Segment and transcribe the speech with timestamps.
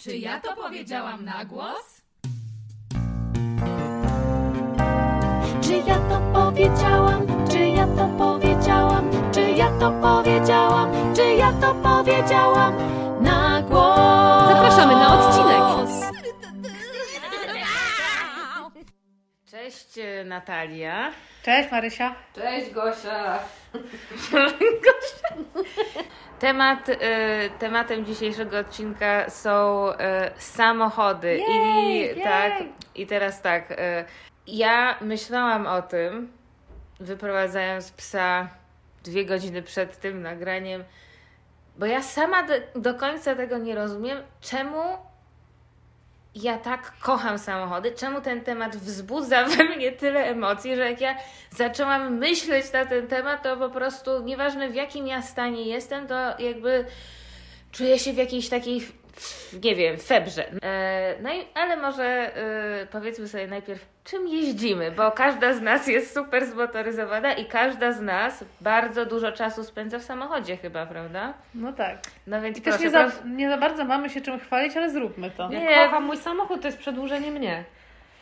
[0.00, 2.02] Czy ja to powiedziałam na głos?
[5.62, 7.26] Czy ja to powiedziałam?
[7.50, 9.10] Czy ja to powiedziałam?
[9.32, 11.14] Czy ja to powiedziałam?
[11.14, 12.74] Czy ja to powiedziałam
[13.22, 14.48] na głos?
[14.48, 15.60] Zapraszamy na odcinek.
[19.50, 21.10] Cześć e, Natalia.
[21.42, 22.14] Cześć Marysia.
[22.34, 23.38] Cześć Gosia.
[26.40, 31.40] Temat, e, tematem dzisiejszego odcinka są e, samochody.
[31.48, 32.52] I, Jej, tak.
[32.94, 33.72] I teraz tak.
[33.72, 34.04] E,
[34.46, 36.32] ja myślałam o tym,
[37.00, 38.48] wyprowadzając psa
[39.04, 40.84] dwie godziny przed tym nagraniem,
[41.76, 44.82] bo ja sama do, do końca tego nie rozumiem, czemu
[46.34, 51.16] ja tak kocham samochody, czemu ten temat wzbudza we mnie tyle emocji, że jak ja
[51.50, 56.14] zaczęłam myśleć na ten temat, to po prostu nieważne w jakim ja stanie jestem, to
[56.38, 56.84] jakby
[57.72, 58.82] czuję się w jakiejś takiej,
[59.62, 60.52] nie wiem, febrze.
[60.62, 65.86] E, no i, ale może e, powiedzmy sobie najpierw, czym jeździmy, bo każda z nas
[65.86, 71.34] jest super zmotoryzowana i każda z nas bardzo dużo czasu spędza w samochodzie chyba, prawda?
[71.54, 71.98] No tak.
[72.26, 74.90] No więc I też proszę, nie za, nie za bardzo mamy się czym chwalić, ale
[74.90, 75.48] zróbmy to.
[75.48, 75.64] Nie.
[75.64, 77.64] Ja kocham mój samochód, to jest przedłużenie mnie.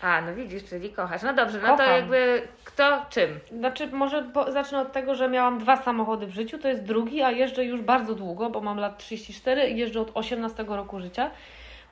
[0.02, 1.22] A, no widzisz, czyli kochasz.
[1.22, 3.40] No dobrze, no to jakby kto czym?
[3.58, 7.22] Znaczy, może po, zacznę od tego, że miałam dwa samochody w życiu, to jest drugi,
[7.22, 11.30] a jeżdżę już bardzo długo, bo mam lat 34 i jeżdżę od 18 roku życia.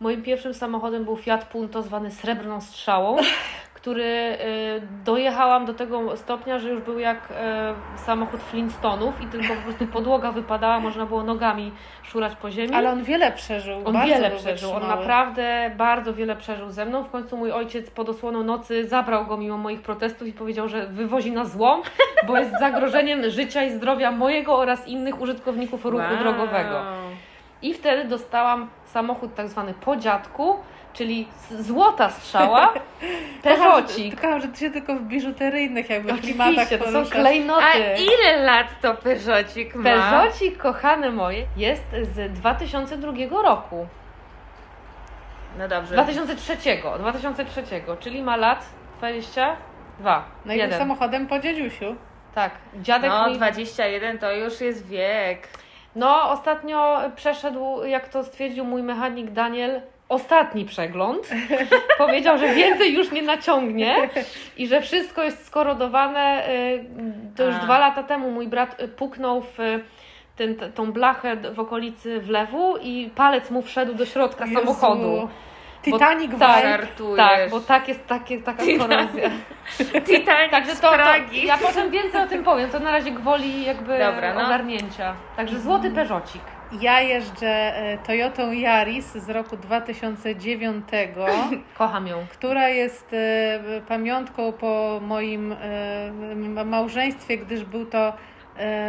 [0.01, 3.17] Moim pierwszym samochodem był Fiat Punto, zwany srebrną strzałą,
[3.87, 4.37] który y,
[5.05, 7.19] dojechałam do tego stopnia, że już był jak
[7.97, 12.75] y, samochód Flintstonów i tylko po prostu podłoga wypadała, można było nogami szurać po ziemi.
[12.75, 13.83] Ale on wiele przeżył.
[13.84, 17.03] On wiele przeżył, on naprawdę bardzo wiele przeżył ze mną.
[17.05, 20.87] W końcu mój ojciec pod osłoną nocy zabrał go mimo moich protestów i powiedział, że
[20.87, 21.83] wywozi na złom,
[22.27, 26.19] bo jest zagrożeniem życia i zdrowia mojego oraz innych użytkowników ruchu Wow.
[26.19, 26.83] drogowego.
[27.62, 30.56] I wtedy dostałam samochód tak zwany po dziadku,
[30.97, 32.72] czyli złota strzała,
[33.42, 34.20] Peugeotik.
[34.20, 37.65] kocham, że ty się tylko w biżuteryjnych jakby klimatach Oczywiście, to są klejnoty.
[37.65, 39.82] A ile lat to Peugeotik ma?
[39.84, 41.84] Peugeotik, kochane moje, jest
[42.15, 43.12] z 2002
[43.43, 43.87] roku.
[45.59, 45.94] No dobrze.
[45.94, 46.56] 2003,
[46.98, 47.62] 2003,
[48.00, 48.66] czyli ma lat
[48.98, 50.25] 22.
[50.44, 50.78] No i tym jeden.
[50.78, 51.97] samochodem po dziadziusiu.
[52.34, 53.37] Tak, dziadek No, mi...
[53.37, 55.48] 21 to już jest wiek.
[55.97, 61.28] No, ostatnio przeszedł, jak to stwierdził mój mechanik Daniel, ostatni przegląd.
[61.99, 63.97] Powiedział, że więcej już nie naciągnie
[64.56, 66.49] i że wszystko jest skorodowane.
[66.49, 66.84] y,
[67.37, 67.59] To już A.
[67.59, 69.81] dwa lata temu mój brat y, puknął w y,
[70.37, 74.61] ten, t- tą blachę w okolicy wlewu i palec mu wszedł do środka Jezu.
[74.61, 75.28] samochodu.
[75.83, 76.65] Titanic Bo- tak.
[77.16, 79.31] Tak, bo tak jest takie, taka korozja.
[80.06, 80.97] Titanic Także to, to
[81.33, 84.47] ja potem więcej o tym powiem, to na razie gwoli jakby Dobra, no.
[84.47, 85.15] ogarnięcia.
[85.37, 86.43] Także złoty Peugeotik.
[86.81, 90.84] Ja jeżdżę e, Toyotą Yaris z roku 2009,
[91.78, 92.27] Kocham ją.
[92.32, 95.53] która jest e, pamiątką po moim
[96.59, 98.12] e, małżeństwie, gdyż był to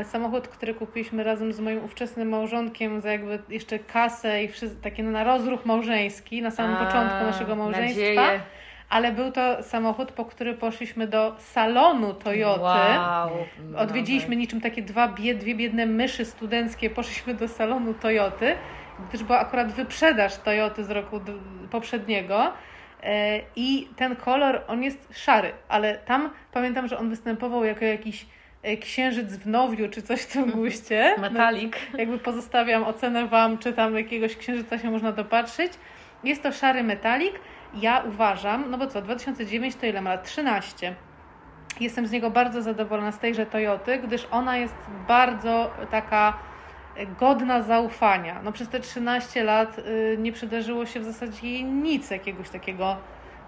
[0.04, 5.04] samochód, który kupiliśmy razem z moim ówczesnym małżonkiem za jakby jeszcze kasę i wszy- takie
[5.04, 8.00] na rozruch małżeński na samym A, początku naszego małżeństwa.
[8.02, 8.40] Nadzieję.
[8.90, 12.62] Ale był to samochód, po który poszliśmy do salonu Toyoty.
[12.62, 13.30] Wow.
[13.78, 18.56] Odwiedziliśmy niczym takie dwa, dwie biedne myszy studenckie, poszliśmy do salonu Toyoty,
[19.10, 21.20] gdyż była akurat wyprzedaż Toyoty z roku
[21.72, 22.54] poprzedniego.
[23.04, 28.26] E, I ten kolor, on jest szary, ale tam pamiętam, że on występował jako jakiś
[28.64, 31.16] e, księżyc w nowiu, czy coś w tym guście.
[31.22, 31.78] Metalik.
[31.94, 35.74] No, jakby pozostawiam ocenę Wam, czy tam jakiegoś księżyca się można dopatrzyć.
[36.24, 37.34] Jest to szary metalik.
[37.82, 40.24] Ja uważam, no bo co, 2009 to ile ma lat?
[40.24, 40.96] 13.
[41.80, 44.76] Jestem z niego bardzo zadowolona z tejże Toyoty, gdyż ona jest
[45.08, 46.38] bardzo taka
[46.96, 48.42] e, godna zaufania.
[48.44, 52.98] No przez te 13 lat y, nie przydarzyło się w zasadzie jej nic jakiegoś takiego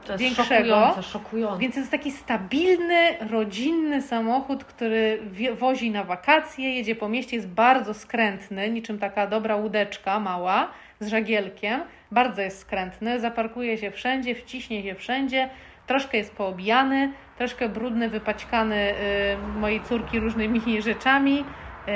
[0.05, 0.69] To jest większego.
[0.69, 1.59] szokujące, szokujące.
[1.59, 5.19] Więc jest taki stabilny, rodzinny samochód, który
[5.59, 11.07] wozi na wakacje, jedzie po mieście, jest bardzo skrętny, niczym taka dobra łódeczka mała z
[11.07, 11.81] żagielkiem.
[12.11, 15.49] Bardzo jest skrętny, zaparkuje się wszędzie, wciśnie się wszędzie,
[15.87, 21.91] troszkę jest poobijany, troszkę brudny, wypaćkany y, mojej córki różnymi rzeczami, y,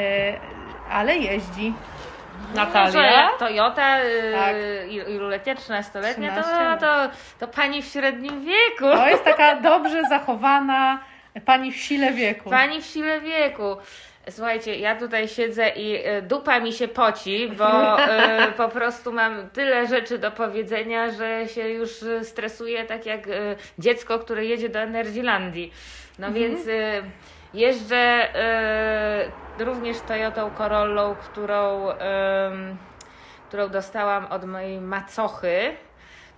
[0.91, 1.73] ale jeździ.
[2.55, 3.01] Natalia?
[3.11, 4.55] Jak Toyota, y, Tak.
[4.87, 6.77] il- iluletnia, 13-letnia, to, 13.
[6.79, 7.09] to,
[7.39, 8.97] to pani w średnim wieku.
[8.97, 10.99] To jest taka dobrze zachowana
[11.45, 12.49] pani w sile wieku.
[12.49, 13.77] Pani w sile wieku.
[14.29, 19.49] Słuchajcie, ja tutaj siedzę i e, dupa mi się poci, bo e, po prostu mam
[19.49, 23.31] tyle rzeczy do powiedzenia, że się już e, stresuję tak jak e,
[23.79, 25.73] dziecko, które jedzie do Energylandii.
[26.19, 27.01] No więc e,
[27.53, 32.77] jeżdżę e, również Toyotą Corollą, którą, em,
[33.47, 35.75] którą dostałam od mojej macochy,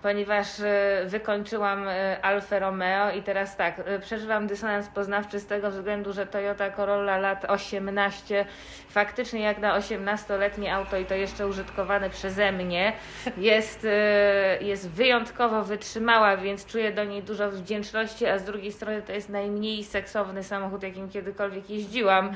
[0.02, 5.70] ponieważ e, wykończyłam e, Alfa Romeo i teraz tak, e, przeżywam dysonans poznawczy z tego
[5.70, 8.44] względu, że Toyota Corolla lat 18
[8.88, 12.92] faktycznie jak na 18-letnie auto i to jeszcze użytkowane przeze mnie
[13.36, 13.86] jest,
[14.60, 19.28] jest wyjątkowo wytrzymała, więc czuję do niej dużo wdzięczności, a z drugiej strony to jest
[19.28, 22.32] najmniej seksowny samochód, jakim kiedykolwiek jeździłam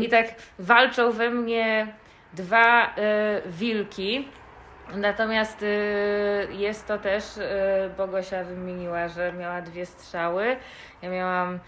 [0.00, 0.26] i tak
[0.58, 1.86] walczą we mnie
[2.32, 2.92] dwa y,
[3.46, 4.28] wilki.
[4.94, 7.42] Natomiast y, jest to też, y,
[7.96, 10.56] Bogosia wymieniła, że miała dwie strzały.
[11.02, 11.58] Ja miałam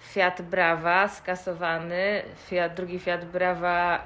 [0.00, 4.04] Fiat Brava skasowany, Fiat, drugi Fiat Brava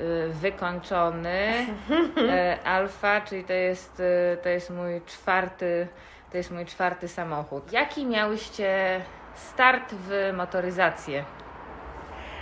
[0.00, 1.66] y, wykończony,
[2.64, 4.02] Alfa, czyli to jest,
[4.42, 5.88] to jest mój czwarty,
[6.30, 7.72] to jest mój czwarty samochód.
[7.72, 9.00] Jaki miałyście
[9.34, 11.24] start w motoryzację?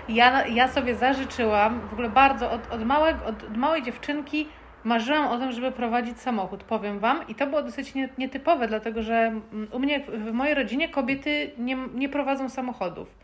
[0.09, 4.49] Ja, ja sobie zażyczyłam, w ogóle bardzo, od, od, małego, od, od małej dziewczynki
[4.87, 7.29] marzyłam o tym, żeby prowadzić samochód, powiem Wam.
[7.29, 11.51] I to było dosyć nie, nietypowe, dlatego że mm, u mnie, w mojej rodzinie kobiety
[11.59, 13.15] nie, nie prowadzą samochodów.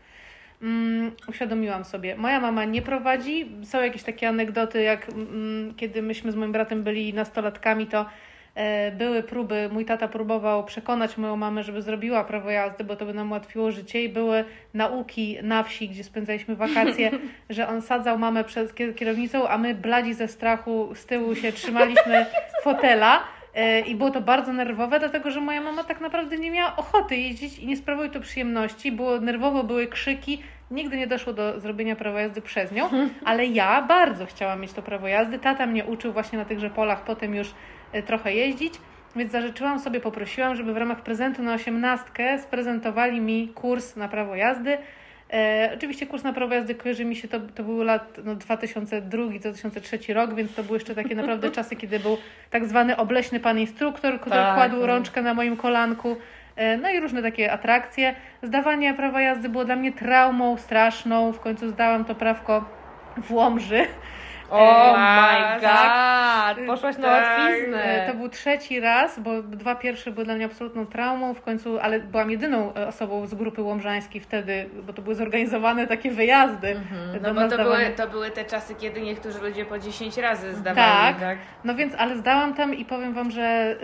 [0.61, 2.15] Um, uświadomiłam sobie.
[2.15, 3.51] Moja mama nie prowadzi.
[3.63, 8.05] Są jakieś takie anegdoty, jak um, kiedy myśmy z moim bratem byli nastolatkami, to
[8.97, 13.13] były próby, mój tata próbował przekonać moją mamę, żeby zrobiła prawo jazdy, bo to by
[13.13, 17.11] nam ułatwiło życie i były nauki na wsi, gdzie spędzaliśmy wakacje,
[17.49, 22.25] że on sadzał mamę przed kierownicą, a my bladzi ze strachu z tyłu się trzymaliśmy
[22.63, 23.23] fotela.
[23.55, 27.15] E, I było to bardzo nerwowe, dlatego że moja mama tak naprawdę nie miała ochoty
[27.15, 28.91] jeździć i nie sprawiło to przyjemności.
[28.91, 30.41] Było nerwowo, były krzyki.
[30.71, 32.89] Nigdy nie doszło do zrobienia prawa jazdy przez nią,
[33.25, 35.39] ale ja bardzo chciałam mieć to prawo jazdy.
[35.39, 38.73] Tata mnie uczył właśnie na tychże polach, potem już E, trochę jeździć,
[39.15, 44.35] więc zażyczyłam sobie, poprosiłam, żeby w ramach prezentu na osiemnastkę sprezentowali mi kurs na prawo
[44.35, 44.77] jazdy.
[45.33, 50.13] E, oczywiście kurs na prawo jazdy kojarzy mi się, to, to był lat no, 2002-2003
[50.13, 52.17] rok, więc to były jeszcze takie naprawdę czasy, kiedy był
[52.49, 54.87] tak zwany obleśny pan instruktor, który tak, kładł tak.
[54.87, 56.17] rączkę na moim kolanku.
[56.55, 58.15] E, no i różne takie atrakcje.
[58.43, 61.33] Zdawanie prawa jazdy było dla mnie traumą straszną.
[61.33, 62.65] W końcu zdałam to prawko
[63.17, 63.85] w Łomży.
[64.53, 66.67] Oh my god!
[66.67, 67.39] Poszłaś na tak.
[67.39, 68.05] łatwiznę.
[68.07, 71.99] To był trzeci raz, bo dwa pierwsze były dla mnie absolutną traumą w końcu, ale
[71.99, 76.67] byłam jedyną e, osobą z grupy łomżańskiej wtedy, bo to były zorganizowane takie wyjazdy.
[76.67, 77.21] Mhm.
[77.23, 81.13] No bo to były, to były te czasy, kiedy niektórzy ludzie po 10 razy zdawali.
[81.13, 81.37] Tak, tak?
[81.63, 83.75] no więc, ale zdałam tam i powiem Wam, że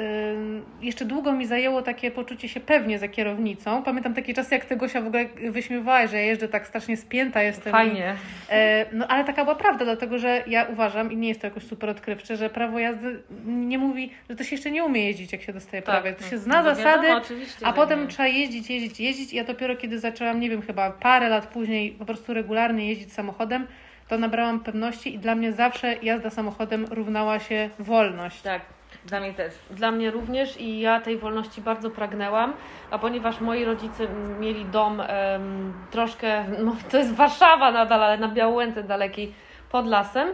[0.81, 3.83] y, jeszcze długo mi zajęło takie poczucie się pewnie za kierownicą.
[3.83, 7.41] Pamiętam takie czasy, jak Ty Gosia w ogóle wyśmiewałaś, że ja jeżdżę tak strasznie spięta
[7.41, 7.71] jestem.
[7.71, 8.15] Fajnie.
[8.49, 11.47] I, y, no ale taka była prawda, dlatego że ja uważam, i nie jest to
[11.47, 15.31] jakoś super odkrywcze, że prawo jazdy nie mówi, że to się jeszcze nie umie jeździć,
[15.31, 16.17] jak się dostaje tak, prawo.
[16.17, 17.25] To się no, zna no, zasady, wiadomo,
[17.63, 18.07] a potem nie.
[18.07, 19.33] trzeba jeździć, jeździć, jeździć.
[19.33, 23.67] Ja dopiero kiedy zaczęłam, nie wiem, chyba parę lat później po prostu regularnie jeździć samochodem,
[24.07, 28.41] to nabrałam pewności i dla mnie zawsze jazda samochodem równała się wolność.
[28.41, 28.61] Tak.
[29.05, 29.53] Dla mnie też.
[29.71, 32.53] Dla mnie również i ja tej wolności bardzo pragnęłam,
[32.91, 34.07] a ponieważ moi rodzice
[34.39, 39.33] mieli dom um, troszkę, no to jest Warszawa nadal, ale na Białęce dalekiej
[39.71, 40.29] pod lasem,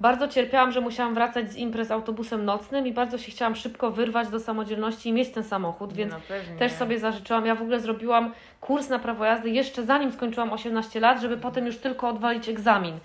[0.00, 4.28] bardzo cierpiałam, że musiałam wracać z imprez autobusem nocnym i bardzo się chciałam szybko wyrwać
[4.28, 6.18] do samodzielności i mieć ten samochód, więc no
[6.58, 7.46] też sobie zażyczyłam.
[7.46, 11.66] Ja w ogóle zrobiłam kurs na prawo jazdy jeszcze zanim skończyłam 18 lat, żeby potem
[11.66, 12.98] już tylko odwalić egzamin.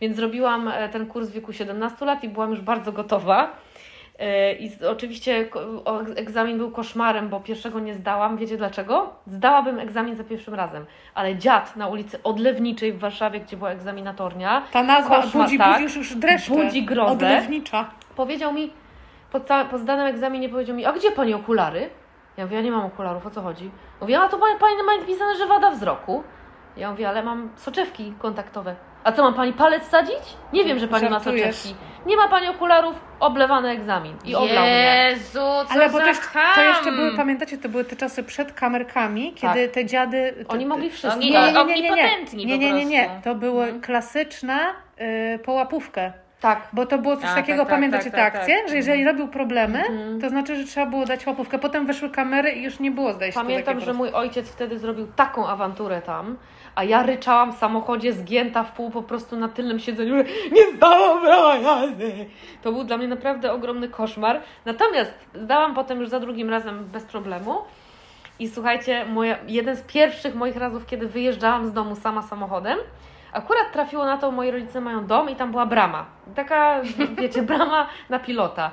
[0.00, 3.52] Więc zrobiłam e, ten kurs w wieku 17 lat i byłam już bardzo gotowa.
[4.58, 5.48] I oczywiście
[6.16, 8.36] egzamin był koszmarem, bo pierwszego nie zdałam.
[8.36, 9.14] Wiecie dlaczego?
[9.26, 14.62] Zdałabym egzamin za pierwszym razem, ale dziad na ulicy Odlewniczej w Warszawie, gdzie była egzaminatornia.
[14.72, 16.54] Ta nazwa koszmar, budzi, tak, budzi już, już dreszcze.
[16.54, 17.12] Budzi grozę.
[17.12, 17.90] Odlewnicza.
[18.16, 18.72] Powiedział mi,
[19.32, 19.40] po,
[19.70, 21.90] po zdanym egzaminie powiedział mi, a gdzie pani okulary?
[22.36, 23.70] Ja mówię, ja nie mam okularów, o co chodzi?
[24.00, 26.22] Mówię, a to pani, pani ma napisane, że wada wzroku.
[26.76, 28.76] Ja mówię, ale mam soczewki kontaktowe.
[29.04, 30.36] A co, mam pani palec sadzić?
[30.52, 31.46] Nie wiem, że pani Żartujesz.
[31.46, 31.74] ma soczewki.
[32.06, 34.16] Nie ma pani okularów, oblewany egzamin.
[34.24, 36.04] I oblał Jezu, co Ale bo to,
[36.54, 39.74] to, jeszcze były, pamiętacie, to były te czasy przed kamerkami, kiedy tak.
[39.74, 40.44] te dziady...
[40.48, 41.20] Oni mogli wszystko.
[41.20, 41.90] Oni, nie, nie, nie, nie,
[42.34, 43.10] nie, nie, nie, nie, nie.
[43.24, 43.80] To były hmm.
[43.80, 44.58] klasyczne
[45.00, 46.12] y, połapówkę.
[46.40, 46.68] Tak.
[46.72, 48.68] Bo to było coś A, takiego, tak, tak pamiętacie tak, tę akcję, tak.
[48.68, 50.20] że jeżeli robił problemy, mhm.
[50.20, 51.58] to znaczy, że trzeba było dać łapówkę.
[51.58, 55.06] Potem weszły kamery i już nie było zdaje się Pamiętam, że mój ojciec wtedy zrobił
[55.16, 56.36] taką awanturę tam,
[56.74, 60.76] a ja ryczałam w samochodzie zgięta w pół po prostu na tylnym siedzeniu, że nie
[60.76, 62.26] zdałam prawa jazdy.
[62.62, 64.40] To był dla mnie naprawdę ogromny koszmar.
[64.64, 67.58] Natomiast zdałam potem już za drugim razem bez problemu.
[68.38, 72.78] I słuchajcie, moja, jeden z pierwszych moich razów, kiedy wyjeżdżałam z domu sama samochodem,
[73.32, 76.06] akurat trafiło na to, moi rodzice mają dom i tam była brama.
[76.34, 76.80] Taka,
[77.18, 78.70] wiecie, brama na pilota.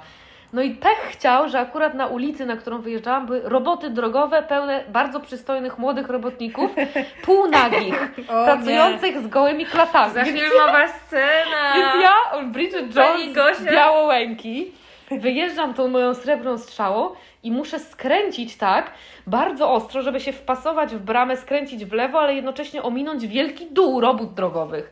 [0.54, 4.84] No i pech chciał, że akurat na ulicy, na którą wyjeżdżałam, były roboty drogowe pełne
[4.90, 6.72] bardzo przystojnych młodych robotników,
[7.26, 10.14] półnagich, O pracujących z gołymi klatami.
[10.14, 11.74] Za Więc, filmowa scena!
[11.76, 14.72] więc ja, Bridget Jones z Białołęki,
[15.12, 17.10] wyjeżdżam tą moją srebrną strzałą
[17.44, 18.92] i muszę skręcić tak
[19.28, 24.02] bardzo ostro, żeby się wpasować w bramę, skręcić w lewo, ale jednocześnie ominąć wielki dół
[24.02, 24.92] robót drogowych.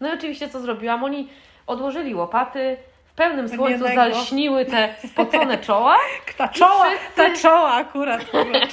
[0.00, 1.04] No i oczywiście co zrobiłam?
[1.04, 1.28] Oni
[1.66, 2.76] odłożyli łopaty,
[3.20, 5.96] pełnym słońcu zalśniły te spocone czoła.
[6.38, 8.20] Ta czoła, wszyscy- ta czoła akurat,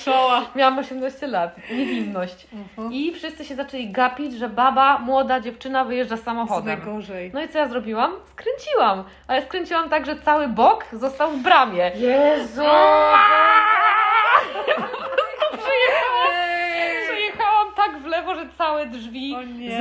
[0.06, 0.42] czoła.
[0.56, 2.48] Miałam 18 lat, niewinność.
[2.54, 2.94] Mhm.
[2.94, 6.66] I wszyscy się zaczęli gapić, że baba, młoda dziewczyna wyjeżdża samochodem.
[6.66, 7.32] najgorzej.
[7.34, 8.12] No i co ja zrobiłam?
[8.32, 9.04] Skręciłam.
[9.28, 11.92] Ale skręciłam tak, że cały bok został w bramie.
[11.96, 12.62] Jezu!
[17.88, 19.36] Tak w lewo, że całe drzwi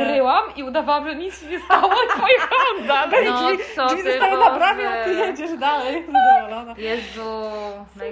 [0.05, 3.27] zryłam i udawałam, że nic się nie stało i pojechałam dalej.
[3.31, 6.05] No drzwi, co drzwi ty, zostały na bramie, a ty jedziesz dalej.
[6.07, 6.75] Zadowolona.
[6.79, 7.21] Jezu,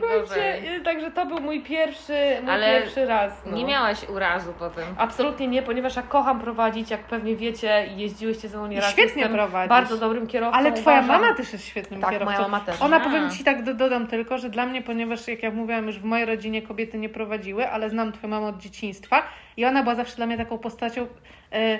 [0.01, 3.33] Słuchajcie, y, także to był mój pierwszy, mój Ale pierwszy raz.
[3.47, 3.57] No.
[3.57, 4.85] Nie miałaś urazu potem.
[4.99, 8.91] Absolutnie nie, ponieważ ja kocham prowadzić, jak pewnie wiecie jeździłyście ze mną nieraz.
[8.91, 9.69] Świetnie jestem prowadzisz.
[9.69, 10.59] bardzo dobrym kierowcą.
[10.59, 11.23] Ale twoja uważam.
[11.23, 12.33] mama też jest świetnym Tak, kierowcą.
[12.33, 12.83] moja mama też.
[12.83, 13.01] Ona, A.
[13.01, 16.05] powiem Ci tak, do, dodam tylko, że dla mnie, ponieważ jak ja mówiłam, już w
[16.05, 19.23] mojej rodzinie kobiety nie prowadziły, ale znam Twoją mamę od dzieciństwa
[19.57, 21.07] i ona była zawsze dla mnie taką postacią
[21.53, 21.79] e,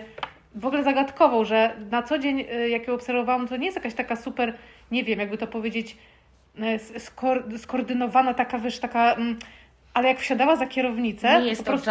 [0.55, 3.95] w ogóle zagadkową, że na co dzień, e, jak ją obserwowałam, to nie jest jakaś
[3.95, 4.55] taka super,
[4.91, 5.97] nie wiem, jakby to powiedzieć,
[6.59, 9.13] e, skor- skoordynowana, taka, wiesz, taka...
[9.15, 9.37] Mm,
[9.95, 11.91] ale jak wsiadała za kierownicę, Nie jest po to prostu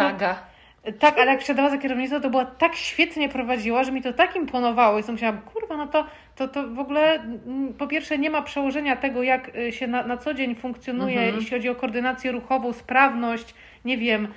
[0.98, 4.36] tak, ale jak wsiadała za kierownicą, to była tak świetnie prowadziła, że mi to tak
[4.36, 8.30] imponowało i sobie myślałam, kurwa, no to, to, to w ogóle mm, po pierwsze nie
[8.30, 11.34] ma przełożenia tego, jak się na, na co dzień funkcjonuje, Mhm.
[11.36, 14.28] jeśli chodzi o koordynację ruchową, sprawność, nie wiem,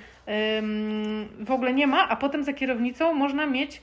[1.40, 3.82] w ogóle nie ma, a potem za kierownicą można mieć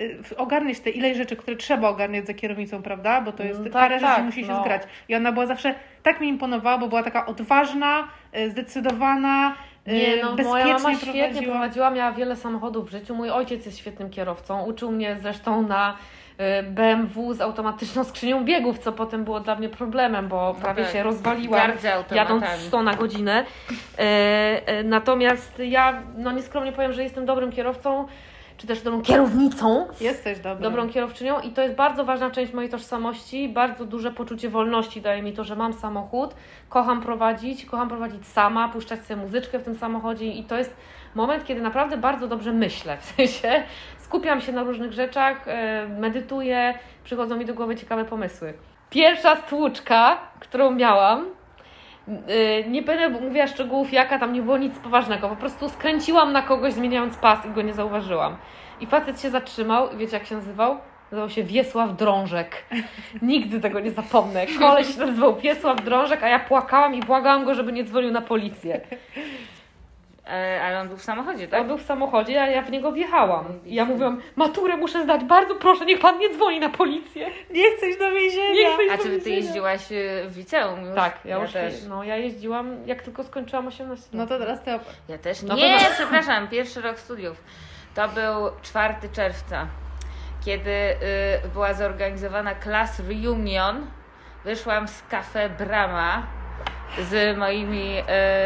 [0.00, 3.20] y, ogarniać te ileś rzeczy, które trzeba ogarniać za kierownicą, prawda?
[3.20, 4.60] Bo to jest Mm, parę tak, rzeczy tak, musi się no.
[4.60, 4.82] zgrać.
[5.08, 8.08] I ona była zawsze, tak mi imponowała, bo była taka odważna,
[8.38, 9.54] y, zdecydowana,
[9.88, 11.52] y, Nie, no moja mama świetnie prowadziła.
[11.52, 13.14] prowadziła, miała wiele samochodów w życiu.
[13.14, 14.64] Mój ojciec jest świetnym kierowcą.
[14.64, 15.96] Uczył mnie zresztą na
[16.62, 20.92] BMW z automatyczną skrzynią biegów, co potem było dla mnie problemem, bo prawie tak.
[20.92, 21.60] się rozwaliłam.
[21.60, 22.62] Jadąc automatami.
[22.62, 23.44] 100 na godzinę.
[23.98, 24.02] E,
[24.66, 28.06] e, natomiast ja, no nieskromnie powiem, że jestem dobrym kierowcą,
[28.56, 30.70] czy też dobrą kierownicą, Jesteś dobra.
[30.70, 33.48] dobrą kierowczynią i to jest bardzo ważna część mojej tożsamości.
[33.48, 36.34] Bardzo duże poczucie wolności daje mi to, że mam samochód.
[36.68, 40.76] Kocham prowadzić, kocham prowadzić sama, puszczać sobie muzyczkę w tym samochodzie i to jest
[41.14, 42.96] moment, kiedy naprawdę bardzo dobrze myślę.
[42.96, 43.62] W sensie
[44.06, 48.54] skupiam się na różnych rzeczach, e, medytuję, przychodzą mi do głowy ciekawe pomysły.
[48.90, 51.26] Pierwsza stłuczka, którą miałam,
[52.08, 55.28] Yy, nie będę mówiła szczegółów jaka, tam nie było nic poważnego.
[55.28, 58.36] Po prostu skręciłam na kogoś zmieniając pas i go nie zauważyłam.
[58.80, 60.78] I facet się zatrzymał i wiecie jak się nazywał?
[61.10, 62.64] Nazywał się Wiesław Drążek.
[63.22, 64.46] Nigdy tego nie zapomnę.
[64.58, 68.22] Koleś się nazywał Wiesław Drążek, a ja płakałam i błagałam go, żeby nie dzwonił na
[68.22, 68.80] policję.
[70.30, 71.60] E, ale on był w samochodzie, tak?
[71.60, 73.44] On był w samochodzie, a ja w niego wjechałam.
[73.64, 77.26] I ja mówiłam, maturę muszę zdać, bardzo proszę, niech pan nie dzwoni na policję.
[77.50, 78.52] Nie iść do więzienia.
[78.54, 80.94] Nie iść A do czy ty jeździłaś y, w liceum już?
[80.94, 81.74] Tak, ja, już też.
[81.88, 84.12] no ja jeździłam, jak tylko skończyłam 18 lat.
[84.12, 85.88] No to teraz ty op- Ja też No nie, no.
[85.94, 87.44] przepraszam, pierwszy rok studiów.
[87.94, 89.66] To był 4 czerwca,
[90.44, 93.86] kiedy y, była zorganizowana class reunion.
[94.44, 96.22] Wyszłam z kafe Brama
[96.98, 97.98] z moimi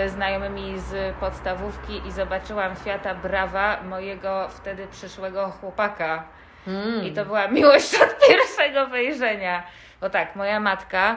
[0.04, 6.25] y, znajomymi z podstawówki i zobaczyłam Fiata Brawa, mojego wtedy przyszłego chłopaka.
[6.66, 7.04] Mm.
[7.04, 9.62] I to była miłość od pierwszego wejrzenia.
[10.00, 11.16] Bo tak, moja matka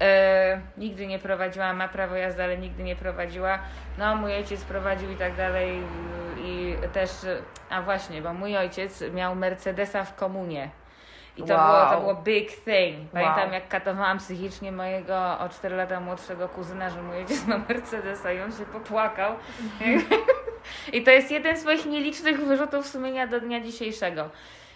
[0.00, 3.58] e, nigdy nie prowadziła, ma prawo jazdy, ale nigdy nie prowadziła.
[3.98, 5.82] No, mój ojciec prowadził i tak dalej.
[6.44, 7.10] I też,
[7.70, 10.70] a właśnie, bo mój ojciec miał Mercedesa w komunie.
[11.36, 11.66] I to, Wow.
[11.66, 13.10] było, to było big thing.
[13.12, 13.52] Pamiętam, Wow.
[13.52, 18.40] jak katowałam psychicznie mojego o 4 lata młodszego kuzyna, że mój ojciec ma Mercedesa i
[18.40, 19.34] on się popłakał.
[20.92, 24.28] I to jest jeden z moich nielicznych wyrzutów sumienia do dnia dzisiejszego.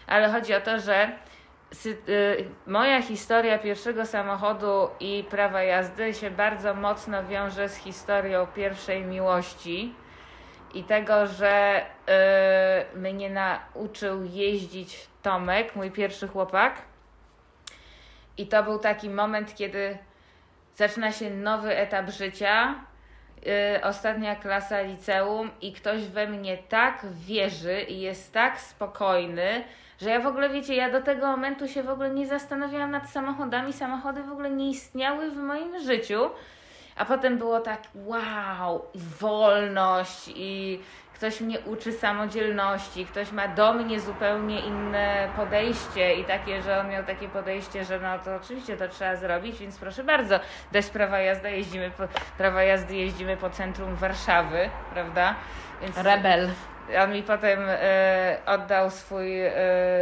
[0.06, 1.10] Ale chodzi o to, że
[1.86, 9.04] y, moja historia pierwszego samochodu i prawa jazdy się bardzo mocno wiąże z historią pierwszej
[9.04, 9.94] miłości
[10.74, 11.82] i tego, że
[12.94, 16.82] y, mnie nauczył jeździć Tomek, mój pierwszy chłopak.
[18.36, 19.98] I to był taki moment, kiedy
[20.76, 22.74] zaczyna się nowy etap życia,
[23.76, 29.64] y, ostatnia klasa liceum i ktoś we mnie tak wierzy i jest tak spokojny,
[30.00, 33.10] że ja w ogóle, wiecie, ja do tego momentu się w ogóle nie zastanawiałam nad
[33.10, 33.72] samochodami.
[33.72, 36.30] Samochody w ogóle nie istniały w moim życiu.
[36.98, 40.80] A potem było tak, wow, i wolność i
[41.18, 46.90] ktoś mnie uczy samodzielności, ktoś ma do mnie zupełnie inne podejście i takie, że on
[46.90, 50.40] miał takie podejście, że no to oczywiście to trzeba zrobić, więc proszę bardzo,
[50.72, 52.02] dać prawa jazdy, jeździmy po,
[52.38, 55.34] prawa jazdy jeździmy po centrum Warszawy, prawda?
[55.82, 56.50] Więc Rebel.
[57.02, 59.52] on mi potem e, oddał swój e,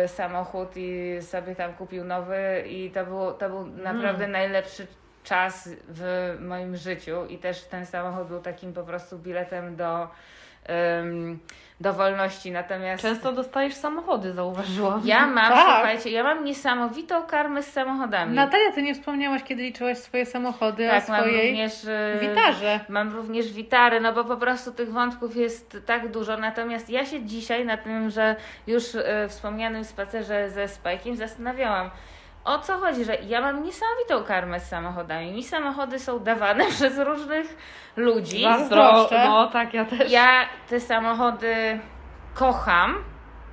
[0.08, 4.86] samochód i sobie tam kupił nowy i to był, to był naprawdę najlepszy
[5.26, 10.08] czas w moim życiu i też ten samochód był takim po prostu biletem do,
[11.80, 12.50] do wolności.
[12.52, 15.00] Natomiast Często dostajesz samochody, zauważyłam.
[15.04, 15.64] ja mam, Tak.
[15.64, 18.34] słuchajcie, ja mam niesamowitą karmę z samochodami.
[18.34, 22.80] Natalia, ty nie wspomniałaś, kiedy liczyłaś swoje samochody, tak, mam swojej również e, witarze.
[22.88, 26.36] Mam również witary, no bo po prostu tych wątków jest tak dużo.
[26.36, 31.90] Natomiast ja się dzisiaj na tym, że już e, wspomnianym spacerze ze Spajkiem zastanawiałam,
[32.46, 35.32] o co chodzi, że ja mam niesamowitą karmę z samochodami.
[35.32, 37.56] Mi samochody są dawane przez różnych
[37.96, 38.42] ludzi.
[38.42, 39.24] Zazdro, Zazdroszczę.
[39.28, 40.10] no tak, ja też.
[40.10, 41.78] Ja te samochody
[42.34, 43.04] kocham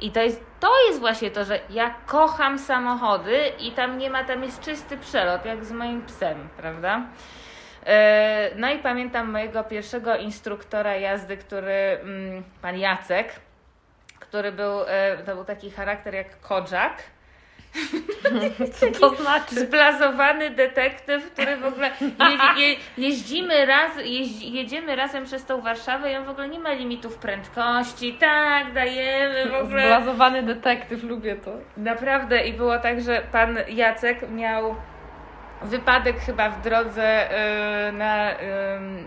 [0.01, 4.23] i to jest, to jest właśnie to, że ja kocham samochody i tam nie ma,
[4.23, 7.01] tam jest czysty przelot, jak z moim psem, prawda?
[7.85, 13.35] E, No i pamiętam mojego pierwszego instruktora jazdy, który, mm, pan Jacek,
[14.19, 17.03] który był, e, to był taki charakter jak Kodżak.
[18.73, 19.55] Co to znaczy?
[19.55, 26.11] Zblazowany detektyw, który w ogóle je, je, jeździmy raz, jeździ, jedziemy razem przez tą Warszawę
[26.11, 28.13] i on w ogóle nie ma limitów prędkości.
[28.13, 29.81] Tak, dajemy w ogóle.
[29.81, 31.51] Zblazowany detektyw, lubię to.
[31.77, 34.75] Naprawdę i było tak, że pan Jacek miał
[35.61, 37.29] wypadek chyba w drodze
[37.89, 38.35] y, na y,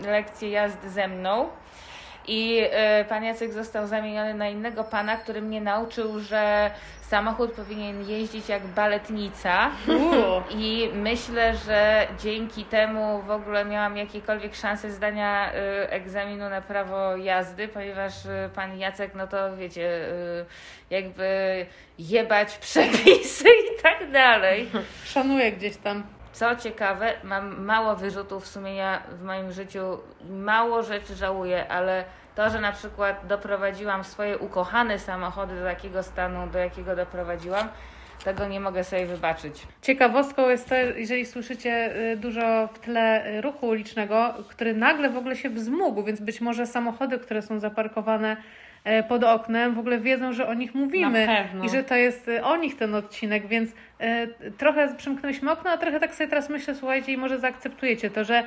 [0.05, 1.49] lekcję jazdy ze mną.
[2.27, 2.61] I
[3.01, 6.71] y, pan Jacek został zamieniony na innego pana, który mnie nauczył, że
[7.09, 9.71] samochód powinien jeździć jak baletnica.
[9.87, 10.43] Uuu.
[10.49, 17.17] I myślę, że dzięki temu w ogóle miałam jakiekolwiek szanse zdania y, egzaminu na prawo
[17.17, 20.45] jazdy, ponieważ y, pan Jacek, no to wiecie, y,
[20.89, 21.65] jakby
[21.99, 24.69] jebać przepisy i tak dalej.
[25.05, 26.03] Szanuję gdzieś tam.
[26.33, 29.99] Co ciekawe, mam mało wyrzutów sumienia w moim życiu,
[30.29, 32.05] mało rzeczy żałuję, ale
[32.37, 37.67] to, że na przykład doprowadziłam swoje ukochane samochody do takiego stanu, do jakiego doprowadziłam,
[38.23, 39.67] tego nie mogę sobie wybaczyć.
[39.81, 45.17] Ciekawostką jest to, jeżeli słyszycie y, dużo w tle y, ruchu ulicznego, który nagle w
[45.17, 48.37] ogóle się wzmógł, więc być może samochody, które są zaparkowane
[48.83, 51.27] e, pod oknem, w ogóle wiedzą, że o nich mówimy
[51.63, 53.69] i że to jest y, o nich ten odcinek, więc
[54.57, 58.43] trochę przymknęliśmy okno, a trochę tak sobie teraz myślę, słuchajcie, i może zaakceptujecie to, że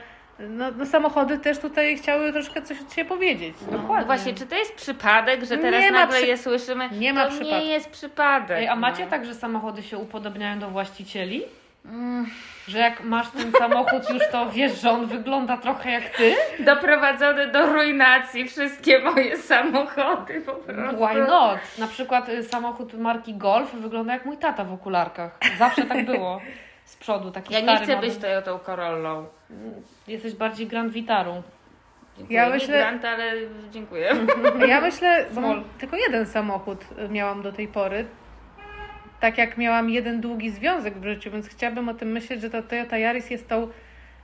[0.48, 3.54] no, no samochody też tutaj chciały troszkę coś od siebie powiedzieć.
[3.72, 3.78] No.
[3.98, 6.88] No właśnie, czy to jest przypadek, że teraz Nie ma nagle przy- je słyszymy?
[6.92, 7.54] nie ma to przypadku.
[7.54, 8.58] nie jest przypadek.
[8.58, 9.10] Ej, a macie no.
[9.10, 11.42] tak, że samochody się upodobniają do właścicieli?
[11.84, 12.26] Mm,
[12.68, 16.34] Że jak masz ten samochód już, to wiesz, że on wygląda trochę jak ty?
[16.58, 20.96] doprowadzone do ruinacji wszystkie moje samochody po prostu.
[21.06, 21.58] Why not?
[21.78, 25.38] Na przykład y, samochód marki Golf wygląda jak mój tata w okularkach.
[25.58, 26.40] Zawsze tak było.
[26.84, 28.10] Z przodu, taki Ja nie chcę model.
[28.10, 29.26] być Toyotą Corollą.
[30.08, 31.42] Jesteś bardziej Grand Vitarą.
[32.18, 32.38] Dziękuję.
[32.38, 33.32] Ja Nie myślę- Grant, ale
[33.70, 34.12] dziękuję.
[34.68, 38.04] Ja myślę, bo mam tylko jeden samochód miałam do tej pory.
[39.20, 42.62] Tak jak miałam jeden długi związek w życiu, więc chciałabym o tym myśleć, że ta
[42.62, 43.68] Toyota Yaris jest tą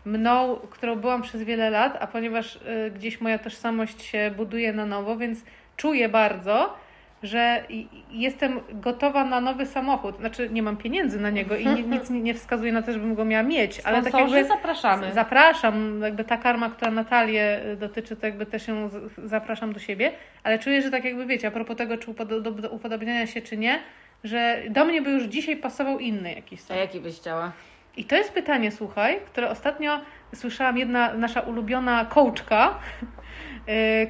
[0.04, 4.86] mną, którą byłam przez wiele lat, a ponieważ y, gdzieś moja tożsamość się buduje na
[4.86, 5.44] nowo, więc
[5.76, 6.74] czuję bardzo,
[7.22, 7.64] że
[8.10, 10.16] jestem gotowa na nowy samochód.
[10.18, 13.24] Znaczy nie mam pieniędzy na niego i ni- nic nie- wskazuje na to, żebym go
[13.24, 15.12] miała mieć, ale tak jakby zapraszamy.
[15.12, 18.90] Zapraszam, jakby ta karma, która Natalię dotyczy, to jakby też ją
[19.24, 20.12] zapraszam do siebie,
[20.44, 23.42] ale czuję, że tak jakby wiecie, a propos tego, czy upodo- do, do upodobniania się,
[23.42, 23.78] czy nie,
[24.24, 26.86] że do mnie by już dzisiaj pasował inny jakiś A samochód.
[26.94, 27.52] jaki byś chciała?
[27.96, 30.00] I to jest pytanie, słuchaj, które ostatnio
[30.34, 33.06] słyszałam jedna nasza ulubiona coachka, y,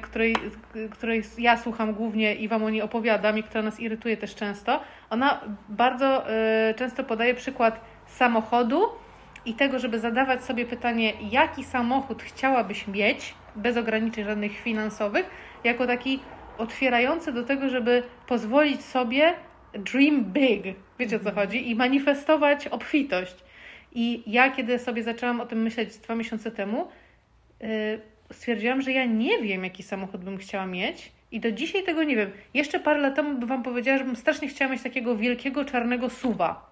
[0.01, 0.35] której,
[0.91, 4.83] której ja słucham głównie i Wam o niej opowiadam i która nas irytuje też często.
[5.09, 6.31] Ona bardzo
[6.69, 8.81] y, często podaje przykład samochodu
[9.45, 15.29] i tego, żeby zadawać sobie pytanie, jaki samochód chciałabyś mieć, bez ograniczeń żadnych finansowych,
[15.63, 16.19] jako taki
[16.57, 19.33] otwierający do tego, żeby pozwolić sobie
[19.73, 23.35] dream big, wiecie o co chodzi, i manifestować obfitość.
[23.91, 26.87] I ja, kiedy sobie zaczęłam o tym myśleć dwa miesiące temu,
[27.59, 27.67] yy,
[28.31, 31.11] stwierdziłam, że ja nie wiem, jaki samochód bym chciała mieć.
[31.31, 32.31] I do dzisiaj tego nie wiem.
[32.53, 36.09] Jeszcze parę lat temu by Wam powiedziała, że bym strasznie chciała mieć takiego wielkiego czarnego
[36.09, 36.67] suwa.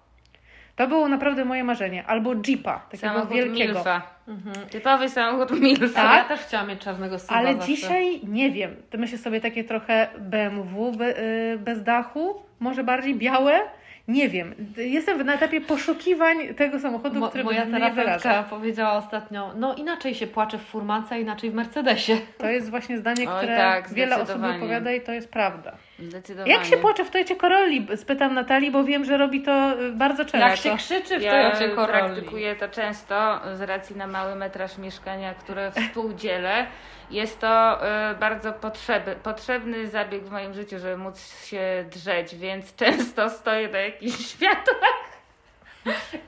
[0.76, 2.06] To było naprawdę moje marzenie.
[2.06, 3.74] Albo jeepa, takiego Samochód wielkiego.
[3.74, 4.02] Milfa.
[4.28, 4.68] Mhm.
[4.68, 6.02] Typowy samochód Milfa.
[6.02, 6.16] Tak?
[6.16, 7.68] ja też chciałam mieć czarnego suwa Ale zawsze.
[7.68, 8.76] dzisiaj nie wiem.
[8.90, 13.60] To myślę sobie takie trochę BMW be, y, bez dachu, może bardziej białe
[14.08, 14.54] Nie wiem.
[14.76, 20.26] Jestem na etapie poszukiwań tego samochodu, Mo, który moja terapeutka powiedziała ostatnio, no inaczej się
[20.26, 22.16] płacze w furmance, a inaczej w Mercedesie.
[22.38, 25.76] To jest właśnie zdanie, Oj, które tak, wiele osób wypowiada i to jest prawda.
[25.98, 26.52] Zdecydowanie.
[26.52, 27.86] Jak się płacze w Toyocie Corolli?
[27.96, 30.38] Spytam Natalii, bo wiem, że robi to y, bardzo często.
[30.38, 32.02] Jak się krzyczy w Ja Toyocie Corolli.
[32.02, 36.66] praktykuję to często z racji na mały metraż mieszkania, które współdzielę.
[37.10, 37.80] Jest to
[38.10, 43.68] y, bardzo potrzeby, potrzebny zabieg w moim życiu, żeby móc się drzeć, więc często stoję
[43.68, 45.06] na jakichś światłach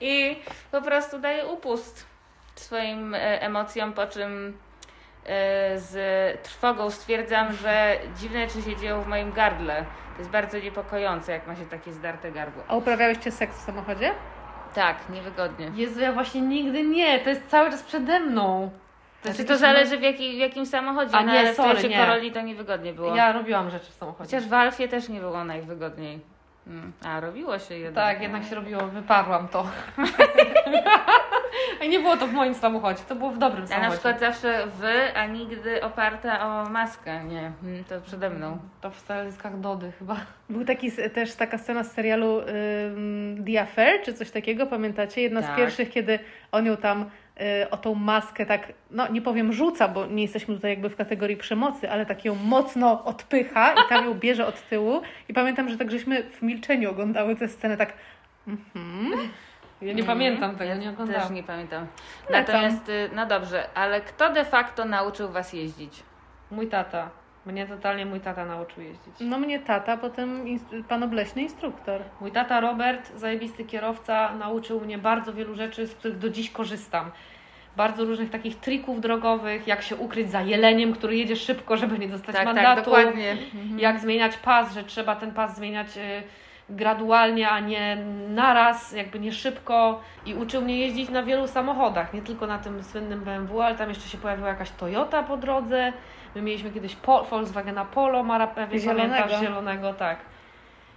[0.01, 0.37] i
[0.71, 2.07] po prostu daję upust
[2.55, 4.59] swoim e, emocjom, po czym
[5.75, 5.93] z
[6.43, 9.85] trwogą stwierdzam, że dziwne czy się dzieją w moim gardle.
[10.13, 12.63] To jest bardzo niepokojące, jak ma się takie zdarte gardło.
[12.69, 14.13] A uprawiałyście seks w samochodzie?
[14.75, 15.71] Tak, niewygodnie.
[15.75, 18.71] Jezu, ja właśnie nigdy nie, to jest cały czas przede mną.
[19.23, 21.71] To, znaczy, to zależy w, jaki, w jakim samochodzie, A no, nie, ale w sorry,
[21.71, 21.99] Toyocie nie.
[21.99, 23.17] Corolli to niewygodnie było.
[23.17, 24.25] Ja robiłam rzeczy w samochodzie.
[24.25, 26.21] Chociaż w Alfie też nie było najwygodniej.
[26.69, 26.93] Mm.
[27.05, 28.05] A, robiło się jednak.
[28.05, 29.67] Tak, jednak się robiło, wyparłam to.
[31.85, 33.89] I nie było to w moim samochodzie, to było w dobrym samochodzie.
[33.89, 37.25] na przykład zawsze wy, a nigdy oparta o maskę.
[37.25, 38.59] Nie, mm, to przede mną.
[38.81, 40.17] To w stanowiskach Dody chyba.
[40.49, 45.21] Był taki, też taka scena z serialu ym, The Affair, czy coś takiego, pamiętacie?
[45.23, 45.53] Jedna Tak.
[45.53, 46.19] z pierwszych, kiedy
[46.53, 47.11] on ją tam
[47.71, 51.37] o tą maskę tak, no nie powiem rzuca, bo nie jesteśmy tutaj jakby w kategorii
[51.37, 55.03] przemocy, ale tak ją mocno odpycha i tam ją bierze od tyłu.
[55.29, 57.93] I pamiętam, że tak żeśmy w milczeniu oglądały tę scenę tak
[58.49, 59.29] mhm.
[59.83, 61.35] Ja nie pamiętam tego, Ja nie Też oglądałam.
[61.35, 61.87] nie pamiętam.
[62.31, 66.03] Natomiast, y, no dobrze, ale kto de facto nauczył was jeździć?
[66.51, 67.11] Mój tata.
[67.49, 69.15] Mnie totalnie mój tata nauczył jeździć.
[69.21, 72.01] No mnie tata, potem inst- pan obleśny instruktor.
[72.21, 77.11] Mój tata Robert, zajebisty kierowca, nauczył mnie bardzo wielu rzeczy, z których do dziś korzystam.
[77.77, 82.09] Bardzo różnych takich trików drogowych, jak się ukryć za jeleniem, który jedzie szybko, żeby nie
[82.09, 82.85] dostać Tak, tak, mandatu.
[82.85, 83.31] dokładnie.
[83.31, 83.79] Mhm.
[83.79, 86.23] jak zmieniać pas, że trzeba ten pas zmieniać y,
[86.71, 87.97] gradualnie, a nie
[88.29, 90.01] naraz, jakby nie szybko.
[90.27, 93.89] I uczył mnie jeździć na wielu samochodach, nie tylko na tym słynnym BMW, ale tam
[93.89, 95.93] jeszcze się pojawiła jakaś Toyota po drodze.
[96.39, 99.15] My mieliśmy kiedyś po, Volkswagena Polo, Mara pewnie Zielonego.
[99.15, 100.19] pamiętasz, zielonego, tak.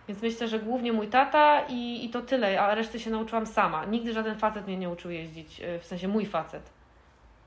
[0.08, 3.86] Więc myślę, że głównie mój tata i, i to tyle, a reszty się nauczyłam sama.
[3.86, 6.81] Nigdy żaden facet mnie nie uczył jeździć, y, w sensie mój facet.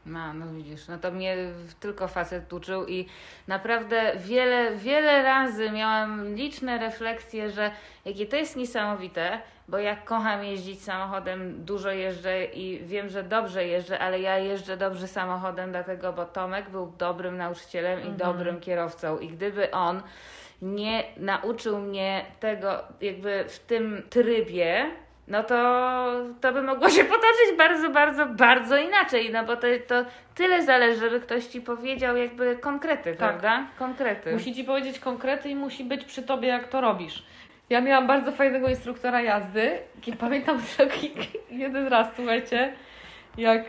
[0.06, 1.36] No, no widzisz, no to mnie
[1.80, 3.06] tylko facet uczył i
[3.48, 7.70] naprawdę wiele, wiele razy miałam liczne refleksje, że
[8.04, 13.66] jakie to jest niesamowite, bo ja kocham jeździć samochodem, dużo jeżdżę i wiem, że dobrze
[13.66, 19.18] jeżdżę, ale ja jeżdżę dobrze samochodem, dlatego, bo Tomek był dobrym nauczycielem i dobrym kierowcą.
[19.18, 20.02] I gdyby on
[20.62, 24.90] nie nauczył mnie tego jakby w tym trybie,
[25.28, 25.56] no to,
[26.40, 29.94] to by mogło się potoczyć bardzo, bardzo, bardzo inaczej, no bo to, to
[30.34, 33.66] tyle zależy, żeby ktoś ci powiedział jakby konkrety, prawda?
[33.78, 34.32] Konkrety.
[34.32, 37.26] Musi ci powiedzieć konkrety i musi być przy tobie, jak to robisz.
[37.70, 39.78] Ja miałam bardzo fajnego instruktora jazdy.
[40.18, 41.12] Pamiętam taki
[41.50, 42.72] jeden raz, słuchajcie,
[43.36, 43.64] jak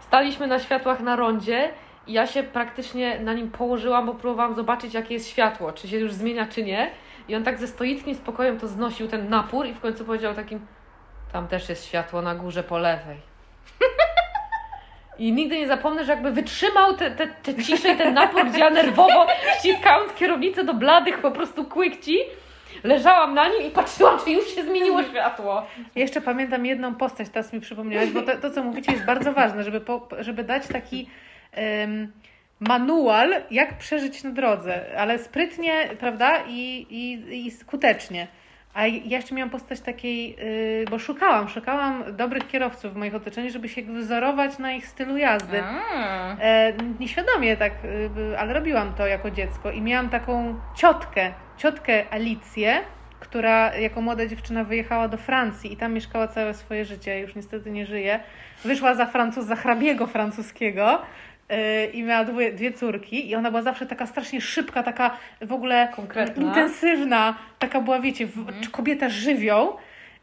[0.00, 1.70] staliśmy na światłach na rondzie
[2.12, 6.12] ja się praktycznie na nim położyłam, bo próbowałam zobaczyć, jakie jest światło, czy się już
[6.12, 6.90] zmienia, czy nie.
[7.28, 10.66] I on tak ze stoickim spokojem to znosił, ten napór i w końcu powiedział takim
[11.32, 13.16] tam też jest światło na górze po lewej.
[15.18, 18.58] I nigdy nie zapomnę, że jakby wytrzymał tę te, te, te ciszę ten napór, gdzie
[18.58, 19.26] ja nerwowo
[19.58, 22.18] ściskając kierownicę do bladych po prostu kłykci,
[22.84, 25.66] leżałam na nim i patrzyłam, czy już się zmieniło światło.
[25.94, 29.64] Jeszcze pamiętam jedną postać, teraz mi przypomniałeś, bo to, to co mówicie jest bardzo ważne,
[29.64, 31.08] żeby, po, żeby dać taki
[32.60, 38.26] manual, jak przeżyć na drodze, ale sprytnie, prawda, i, i, i skutecznie.
[38.74, 43.50] A ja jeszcze miałam postać takiej, yy, bo szukałam, szukałam dobrych kierowców w moich otoczeniu,
[43.50, 45.62] żeby się wzorować na ich stylu jazdy.
[45.62, 52.04] A, E, nieświadomie tak, y, ale robiłam to jako dziecko i miałam taką ciotkę, ciotkę
[52.10, 52.80] Alicję,
[53.20, 57.70] która jako młoda dziewczyna wyjechała do Francji i tam mieszkała całe swoje życie, już niestety
[57.70, 58.20] nie żyje.
[58.64, 61.29] Wyszła za Francuz, za hrabiego francuskiego y,
[61.92, 65.88] i miała dwie, dwie córki i ona była zawsze taka strasznie szybka, taka w ogóle
[65.96, 66.42] Konkretna.
[66.42, 69.76] intensywna, taka była, wiecie, w, kobieta żywioł.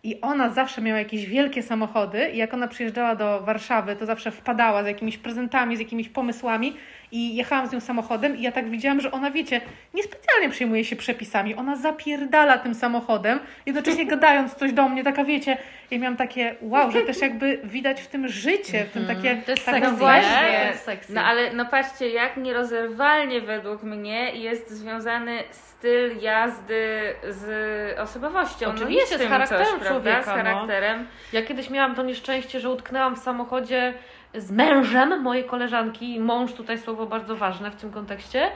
[0.03, 4.31] I ona zawsze miała jakieś wielkie samochody i jak ona przyjeżdżała do Warszawy, to zawsze
[4.31, 6.73] wpadała z jakimiś prezentami, z jakimiś pomysłami
[7.11, 9.61] i jechałam z nią samochodem i ja tak widziałam, że ona, wiecie,
[9.93, 11.55] niespecjalnie przejmuje się przepisami.
[11.55, 15.57] Ona zapierdala tym samochodem, jednocześnie gadając coś do mnie, taka wiecie,
[15.91, 19.35] ja miałam takie, wow, że też jakby widać w tym życie, w tym takie...
[19.45, 20.59] To jest taka sexy, właśnie- nie?
[20.59, 21.13] To jest sexy.
[21.13, 28.65] No ale no patrzcie, jak nierozerwalnie według mnie jest związany styl jazdy z osobowością.
[28.67, 29.89] no Oczywiście, jest z charakterem coś, prawda?
[29.89, 30.33] człowieka, Z no.
[30.33, 31.07] charakterem.
[31.33, 33.93] Ja kiedyś miałam to nieszczęście, że utknęłam w samochodzie
[34.37, 38.51] z mężem mojej koleżanki, mąż tutaj słowo bardzo ważne w tym kontekście,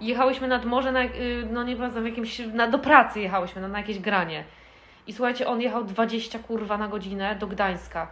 [0.00, 3.78] jechałyśmy nad morze, na, y, no nie pamiętam, jakimś, na, do pracy jechałyśmy, na, na
[3.78, 4.44] jakieś granie.
[5.06, 8.06] I słuchajcie, on jechał 20 kurwa na godzinę do Gdańska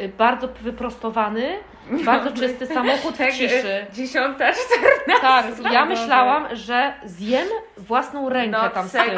[0.00, 1.58] y, bardzo wyprostowany,
[1.90, 3.86] no, bardzo czysty samochód tak, w ciszy.
[3.92, 5.42] Dziesiąta, czternasta.
[5.42, 9.16] Tak, ja myślałam, że zjem własną rękę no, tam z tyłu.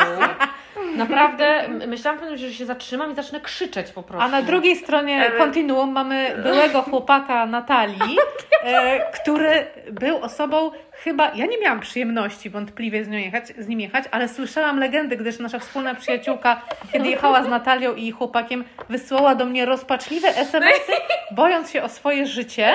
[0.96, 4.26] Naprawdę myślałam, że się zatrzymam i zacznę krzyczeć po prostu.
[4.26, 8.16] A na drugiej stronie kontinuum mamy byłego chłopaka Natalii,
[8.62, 13.80] e, który był osobą chyba, ja nie miałam przyjemności wątpliwie z, nią jechać, z nim
[13.80, 18.64] jechać, ale słyszałam legendy, gdyż nasza wspólna przyjaciółka, kiedy jechała z Natalią i jej chłopakiem,
[18.88, 20.92] wysyłała do mnie rozpaczliwe SMS-y,
[21.34, 22.74] bojąc się o swoje życie.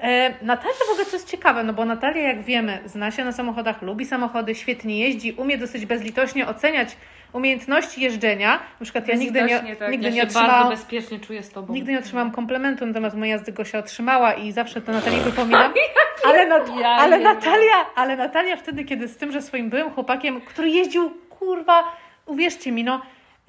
[0.00, 3.32] E, Natalia w ogóle co jest ciekawe, no bo Natalia, jak wiemy, zna się na
[3.32, 6.96] samochodach, lubi samochody, świetnie jeździ, umie dosyć bezlitośnie oceniać
[7.32, 8.52] umiejętności jeżdżenia.
[8.80, 9.90] Na przykład ja nigdy nie, tak.
[9.90, 11.74] nigdy ja nie się otrzymałam, bezpiecznie czuję z tobą.
[11.74, 15.72] nigdy nie otrzymałam komplementu, natomiast moja jazdy Gosia otrzymała i zawsze to Natalii wypominam.
[16.28, 20.40] Ale, Nat- Ja ale Natalia, ale Natalia wtedy, kiedy z tym, że swoim byłym chłopakiem,
[20.40, 21.84] który jeździł, kurwa,
[22.26, 23.02] uwierzcie mi, no,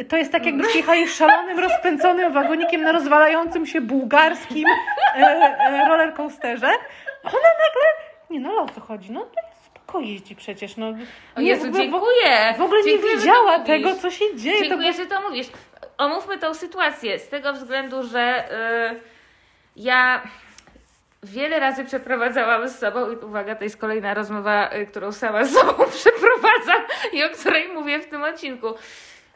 [0.09, 4.65] to jest tak, jakbyście jechali szalonym, rozpędzonym wagonikiem na rozwalającym się bułgarskim
[5.15, 6.67] e, e, rollercoasterze.
[7.23, 7.85] Ona nagle,
[8.29, 9.11] nie no, o co chodzi?
[9.11, 9.41] No, to
[9.89, 10.87] spoko jeździ przecież, no.
[11.35, 12.53] O Nie, Jezu, w ogóle- dziękuję.
[12.57, 14.57] W ogóle nie Dziękuję, to widziała tego, co się dzieje.
[14.57, 15.03] To Dziękuję, było...
[15.03, 15.47] że to mówisz.
[15.97, 18.43] Omówmy tą sytuację z tego względu, że
[18.91, 18.99] y,
[19.75, 20.21] ja
[21.23, 25.53] wiele razy przeprowadzałam z sobą, i uwaga, to jest kolejna rozmowa, y, którą sama z
[25.53, 28.67] sobą przeprowadzam i o której mówię w tym odcinku.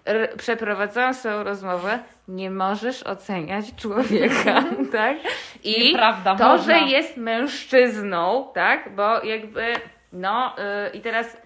[0.06, 5.18] R- przeprowadzałam swoją rozmowę, nie możesz oceniać człowieka, tak?
[5.64, 6.74] I Nieprawda, to, można.
[6.80, 8.96] że jest mężczyzną, tak?
[8.96, 9.74] Bo jakby,
[10.14, 11.38] no y, i teraz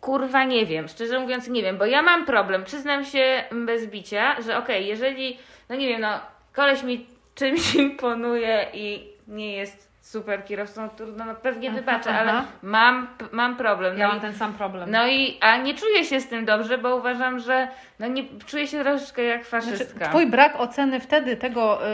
[0.00, 4.42] kurwa nie wiem, szczerze mówiąc nie wiem, bo ja mam problem, przyznam się bez bicia,
[4.42, 6.20] że okej, jeżeli, no nie wiem, no
[6.52, 12.20] koleś mi czymś imponuje i nie jest super kierowcą, trudno, no pewnie Aha, wybaczę, aha.
[12.20, 13.98] ale mam, mam problem.
[13.98, 14.90] Ja No mam i, ten sam problem.
[14.90, 18.66] no i, a nie czuję się z tym dobrze, bo uważam, że no nie, czuję
[18.66, 20.08] się troszeczkę jak Znaczy, faszystka.
[20.08, 21.90] twój brak oceny wtedy tego y,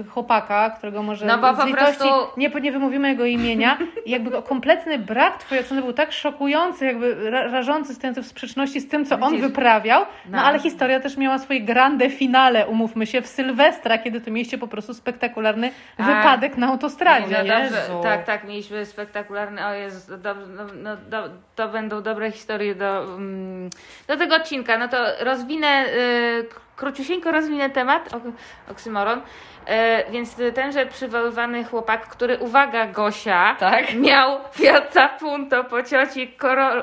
[0.00, 3.78] y, chłopaka, którego może No bo z po litości prostu- nie, nie wymówimy jego imienia,
[4.06, 8.88] jakby kompletny brak twojej oceny był tak szokujący, jakby ra, rażący, stojący w sprzeczności z
[8.88, 9.46] tym, co on Widzisz?
[9.46, 10.00] wyprawiał,
[10.30, 10.38] no.
[10.38, 10.44] No.
[10.44, 14.68] ale historia też miała swoje grande finale, umówmy się, w Sylwestra, kiedy to mieliście po
[14.68, 16.02] prostu spektakularny A.
[16.02, 17.26] wypadek na autostradzie.
[17.30, 18.00] No dobrze, Jezu.
[18.02, 23.02] tak, tak, mieliśmy spektakularny, o Jezu, dobrze, no, no, do, to będą dobre historie do,
[23.02, 23.70] mm,
[24.06, 24.78] do tego odcinka.
[24.78, 28.22] No to rozwinę, y, króciusieńko rozwinę temat, ok,
[28.70, 29.20] oksymoron.
[29.66, 33.94] E, więc tenże przywoływany chłopak, który, uwaga Gosia, Tak.
[33.94, 36.36] miał Fiata Punto po cioci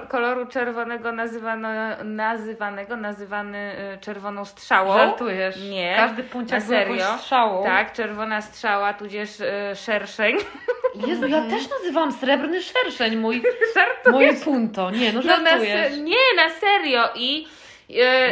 [0.10, 1.68] koloru czerwonego nazywano,
[2.04, 4.94] nazywanego, nazywany y, czerwoną strzałą.
[4.94, 5.56] Żartujesz.
[5.70, 5.94] Nie.
[5.98, 7.06] Każdy punciak serio?
[7.18, 7.64] strzałą.
[7.64, 10.38] Tak, czerwona strzała, tudzież y, szerszeń.
[11.08, 13.44] Jezu, ja też nazywam srebrny szerszeń mój,
[13.76, 14.14] Żartujesz?
[14.14, 14.92] moje punto.
[14.92, 15.98] Nie, no No na żartujesz.
[15.98, 17.10] nie, na serio.
[17.16, 17.65] I e,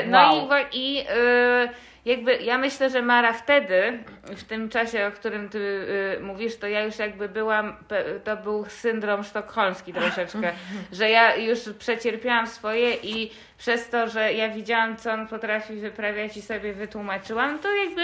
[0.07, 0.49] no Wow.
[0.71, 1.69] i, i e,
[2.05, 5.87] jakby ja myślę, że Mara wtedy, w tym czasie, o którym ty
[6.17, 7.75] e, mówisz, to ja już jakby byłam,
[8.23, 10.51] to był syndrom sztokholmski troszeczkę,
[10.91, 16.37] że ja już przecierpiałam swoje i przez to, że ja widziałam, co on potrafi wyprawiać
[16.37, 18.01] i sobie wytłumaczyłam, to jakby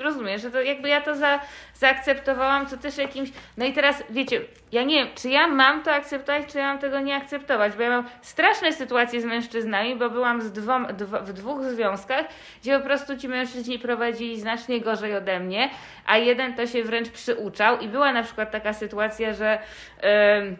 [0.00, 1.40] rozumiem, że to jakby ja to za,
[1.74, 3.30] zaakceptowałam, co też jakimś.
[3.56, 4.40] No i teraz wiecie,
[4.72, 7.82] ja nie wiem, czy ja mam to akceptować, czy ja mam tego nie akceptować, bo
[7.82, 12.26] ja mam straszne sytuacje z mężczyznami, bo byłam z dwom, dwa, w dwóch związkach,
[12.62, 15.70] gdzie po prostu ci mężczyźni prowadzili znacznie gorzej ode mnie,
[16.06, 19.58] a jeden to się wręcz przyuczał i była na przykład taka sytuacja, że.
[20.00, 20.56] em,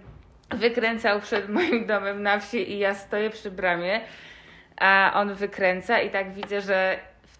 [0.50, 4.00] wykręcał przed moim domem na wsi i ja stoję przy bramie,
[4.76, 6.98] a on wykręca i tak widzę, że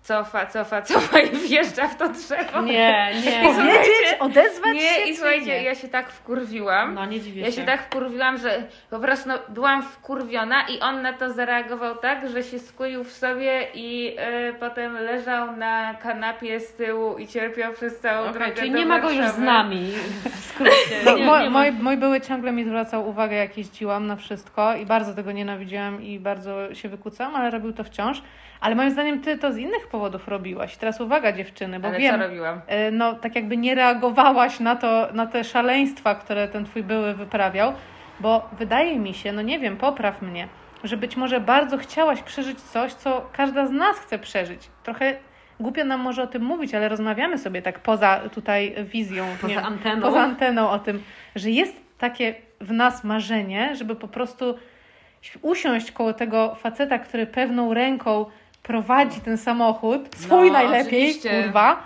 [0.09, 2.63] cofa, cofa, cofa i wjeżdża w to drzewo.
[2.63, 3.43] Nie, nie.
[3.43, 4.83] Powiedzieć, odezwać się?
[4.83, 5.63] Nie, i słuchajcie, nie?
[5.63, 6.95] ja się tak wkurwiłam.
[6.95, 11.03] No nie dziwię Ja się tak wkurwiłam, że po prostu no, byłam wkurwiona i on
[11.03, 16.61] na to zareagował tak, że się skulił w sobie i e, potem leżał na kanapie
[16.61, 19.39] z tyłu i cierpiał przez całą Okej, drogę czyli do nie ma go już z
[19.39, 19.93] nami.
[20.25, 21.01] W skrócie.
[21.05, 24.75] No, nie, mój, nie mój, mój były ciągle mi zwracał uwagę, jak jeździłam na wszystko
[24.77, 28.23] i bardzo tego nienawidziłam i bardzo się wykucałam, ale robił to wciąż.
[28.61, 30.77] Ale moim zdaniem ty to z innych powodów robiłaś.
[30.77, 32.61] Teraz uwaga dziewczyny, bo Ale wiem, co robiłam?
[32.67, 37.15] e, no tak jakby nie reagowałaś na to, na te szaleństwa, które ten twój były
[37.15, 37.73] wyprawiał,
[38.21, 40.49] bo wydaje mi się, no nie wiem, popraw mnie,
[40.85, 44.71] że być może bardzo chciałaś przeżyć coś, co każda z nas chce przeżyć.
[44.83, 45.17] Trochę
[45.61, 49.27] głupio nam może o tym mówić, ale rozmawiamy sobie tak poza tutaj wizją.
[49.41, 50.03] Poza nie, anteną.
[50.03, 51.03] Poza anteną o tym,
[51.37, 54.55] że jest takie w nas marzenie, żeby po prostu
[55.43, 58.27] usiąść koło tego faceta, który pewną ręką
[58.63, 61.43] prowadzi ten samochód, swój No, najlepiej, oczywiście.
[61.43, 61.83] kurwa,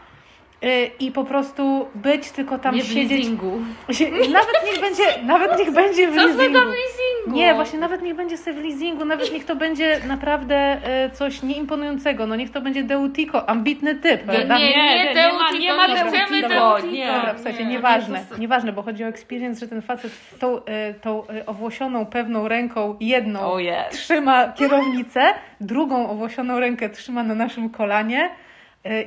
[1.01, 3.11] i po prostu być tylko tam Nie w siedzieć.
[3.11, 3.53] leasingu.
[3.91, 6.59] Sie- Nawet niech będzie, nawet niech będzie w Co leasingu.
[6.61, 7.39] w leasingu?
[7.39, 11.43] Nie, właśnie nawet niech będzie sobie w leasingu, nawet niech to będzie naprawdę e, coś
[11.43, 15.73] nieimponującego, no niech to będzie Deutico, ambitny typ, Nie, nie, nie, nie Deutico, ma- nie
[15.75, 16.93] ma nie chcemy Deutico, Deutico.
[16.93, 17.07] nie.
[17.07, 17.71] Dobra, słuchajcie, Nie.
[17.71, 22.49] nieważne, s- nieważne, bo chodzi o experience, że ten facet tą, e, tą owłosioną pewną
[22.49, 23.91] ręką, jedną Oh yes.
[23.93, 25.23] trzyma kierownicę,
[25.61, 28.31] drugą owłosioną rękę trzyma na naszym kolanie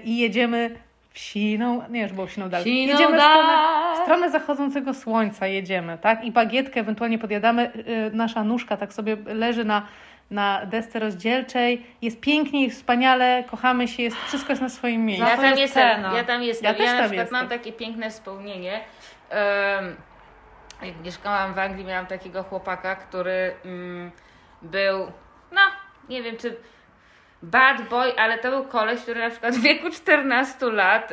[0.03, 3.53] i jedziemy w siną, nie już było siną dal, Siną jedziemy w stronę,
[3.95, 6.23] w stronę zachodzącego słońca jedziemy, tak?
[6.23, 9.87] I bagietkę ewentualnie podjadamy, y, nasza nóżka tak sobie leży na,
[10.31, 15.25] na desce rozdzielczej, jest pięknie, jest wspaniale, kochamy się, jest, wszystko jest na swoim miejscu.
[15.27, 16.65] Ja tam jest jestem, ja tam jestem.
[16.65, 17.59] Ja Ja, też na tam przykład mam jestem.
[17.59, 18.79] takie piękne wspomnienie.
[19.31, 19.95] Um,
[20.81, 24.11] jak mieszkałam w Anglii, miałam takiego chłopaka, który mm,
[24.61, 25.11] był,
[25.51, 25.61] no,
[26.09, 26.57] nie wiem czy
[27.51, 31.11] bad boy, ale to był koleś, który na przykład w wieku 14 lat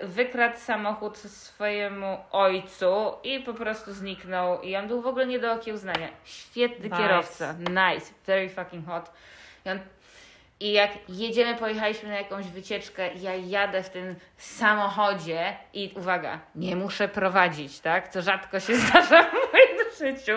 [0.00, 4.60] yy, wykradł samochód swojemu ojcu i po prostu zniknął.
[4.60, 6.08] I on był w ogóle nie do okiełznania.
[6.24, 6.96] Świetny Nice.
[6.96, 7.54] kierowca.
[7.58, 8.12] Nice.
[8.26, 9.12] Very fucking hot.
[9.66, 9.78] I on
[10.60, 16.76] i jak jedziemy, pojechaliśmy na jakąś wycieczkę, ja jadę w tym samochodzie i uwaga, nie
[16.76, 18.08] muszę prowadzić, tak?
[18.08, 20.32] Co rzadko się zdarza w moim życiu.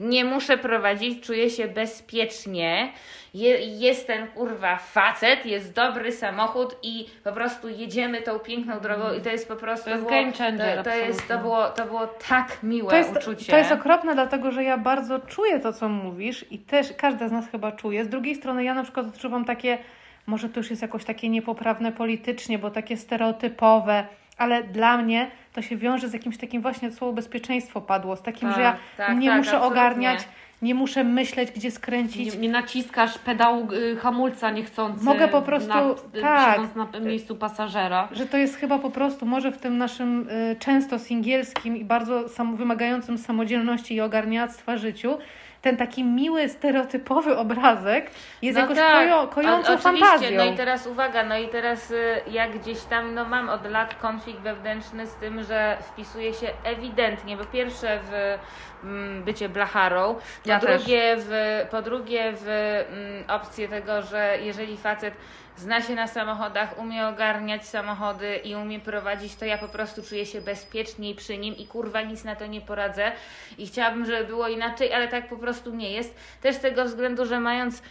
[0.00, 2.92] Nie muszę prowadzić, czuję się bezpiecznie.
[3.34, 9.12] Je, jest ten kurwa facet, jest dobry samochód i po prostu jedziemy tą piękną drogą
[9.18, 9.84] i to jest po prostu.
[9.84, 12.96] To jest było, game changer, To, to, jest, to, było, to było tak miłe To
[12.96, 13.52] jest, uczucie.
[13.52, 17.32] to jest okropne, dlatego że ja bardzo czuję to, co mówisz i też każda z
[17.32, 18.04] nas chyba czuje.
[18.04, 19.78] Z drugiej strony ja na przykład odczuwam takie,
[20.26, 24.06] może to już jest jakoś takie niepoprawne politycznie, bo takie stereotypowe,
[24.38, 28.52] ale dla mnie to się wiąże z jakimś takim właśnie słowo bezpieczeństwo padło, z takim,
[28.52, 29.80] że ja Tak, tak, nie tak, muszę absolutnie.
[29.80, 30.28] ogarniać,
[30.62, 32.34] nie muszę myśleć, gdzie skręcić.
[32.34, 35.04] Nie, nie naciskasz pedału y, hamulca niechcący.
[35.04, 36.54] Mogę po prostu- na, y, tak.
[36.56, 38.08] siedząc na miejscu pasażera.
[38.12, 42.28] Że to jest chyba po prostu może w tym naszym y, często singielskim i bardzo
[42.28, 45.18] sam, wymagającym samodzielności i ogarniactwa życiu,
[45.64, 48.10] ten taki miły, stereotypowy obrazek
[48.42, 50.06] jest jakoś kojo, kojącą O- oczywiście.
[50.06, 50.30] fantazją.
[50.38, 53.94] No i teraz uwaga, no i teraz y, jak gdzieś tam, no mam od lat
[53.94, 58.38] konflikt wewnętrzny z tym, że wpisuje się ewidentnie, bo pierwsze w
[58.84, 60.78] mm, bycie blacharą, po Ja też.
[60.84, 61.30] drugie w,
[61.70, 65.14] po drugie w mm, opcję tego, że jeżeli facet
[65.56, 70.26] zna się na samochodach, umie ogarniać samochody i umie prowadzić, to ja po prostu czuję
[70.26, 73.12] się bezpieczniej przy nim i kurwa nic na to nie poradzę
[73.58, 76.14] i chciałabym, żeby było inaczej, ale tak po prostu nie jest.
[76.40, 77.82] Też z tego względu, że mając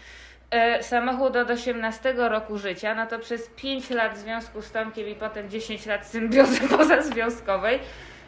[0.51, 5.07] e, samochód od 18 roku życia, no to przez 5 lat w związku z Tomkiem
[5.07, 7.79] i potem 10 lat symbiozy pozazwiązkowej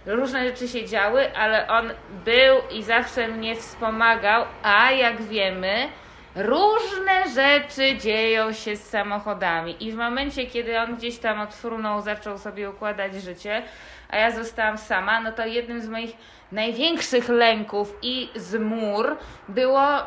[0.06, 1.92] różne rzeczy się działy, ale on
[2.26, 5.90] był i zawsze mnie wspomagał, a jak wiemy,
[6.36, 9.84] różne rzeczy dzieją się z samochodami.
[9.84, 13.64] I w momencie, kiedy on gdzieś tam odfrunął, zaczął sobie układać życie,
[14.10, 16.12] a ja zostałam sama, no to jednym z moich
[16.52, 19.18] największych lęków i zmur
[19.48, 20.04] było y,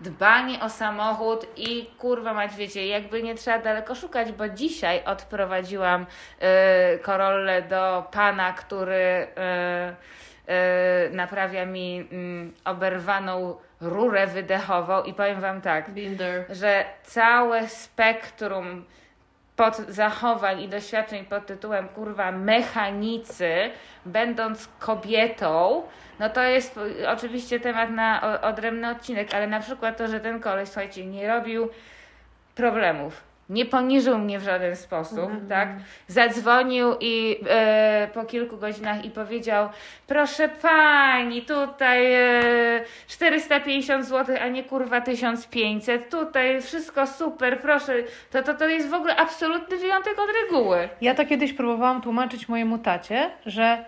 [0.00, 6.06] dbanie o samochód i kurwa mać, wiecie, jakby nie trzeba daleko szukać, bo dzisiaj odprowadziłam
[7.62, 9.26] y, do pana, który
[9.94, 10.31] y,
[11.10, 15.90] naprawia mi mm, oberwaną rurę wydechową i powiem wam tak,
[16.50, 18.84] że całe spektrum
[19.56, 23.70] pod zachowań i doświadczeń pod tytułem kurwa mechanicy,
[24.06, 25.82] będąc kobietą,
[26.18, 30.68] no to jest oczywiście temat na odrębny odcinek, ale na przykład to, że ten koleś,
[30.68, 31.68] słuchajcie, nie robił
[32.54, 33.31] problemów.
[33.48, 35.68] Nie poniżył mnie w żaden sposób, tak?
[36.06, 39.68] Zadzwonił i e, po kilku godzinach i powiedział:
[40.06, 46.10] Proszę pani, tutaj e, 450 zł, a nie kurwa 1500.
[46.10, 47.94] Tutaj wszystko super, proszę.
[48.30, 50.88] To, to, to jest w ogóle absolutny wyjątek od reguły.
[51.00, 53.84] Ja to kiedyś próbowałam tłumaczyć mojemu tacie, że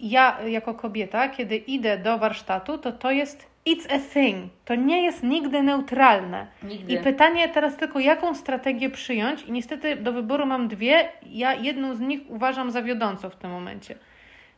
[0.00, 4.50] ja jako kobieta, kiedy idę do warsztatu, to to jest it's a thing.
[4.64, 6.46] To nie jest nigdy neutralne.
[6.62, 6.92] Nigdy.
[6.92, 9.42] I pytanie teraz tylko, jaką strategię przyjąć?
[9.42, 11.08] I niestety do wyboru mam dwie.
[11.26, 13.94] Ja jedną z nich uważam za wiodącą w tym momencie.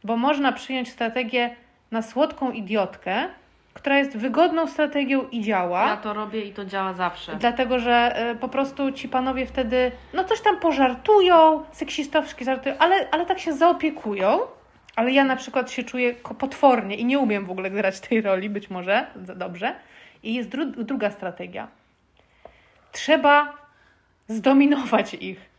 [0.04, 1.56] Bo można przyjąć strategię
[1.90, 3.28] na słodką idiotkę,
[3.74, 5.86] która jest wygodną strategią i działa.
[5.86, 7.36] Ja to robię i to działa zawsze.
[7.36, 13.10] Dlatego, że e, po prostu ci panowie wtedy, no coś tam pożartują, seksistowskie żartują, ale,
[13.10, 14.38] ale tak się zaopiekują.
[14.96, 18.50] Ale ja na przykład się czuję potwornie i nie umiem w ogóle grać tej roli,
[18.50, 19.74] być może dobrze.
[20.22, 21.68] I jest dru- druga strategia.
[22.92, 23.57] Trzeba
[24.28, 25.52] zdominować ich.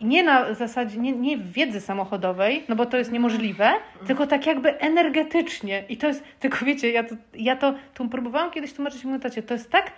[0.00, 3.72] Nie na zasadzie, nie, nie wiedzy samochodowej, no bo to jest niemożliwe,
[4.06, 5.84] tylko tak jakby energetycznie.
[5.88, 9.54] I to jest, tylko wiecie, ja to, ja to tu próbowałam kiedyś tłumaczyć tacie, to
[9.54, 9.92] jest tak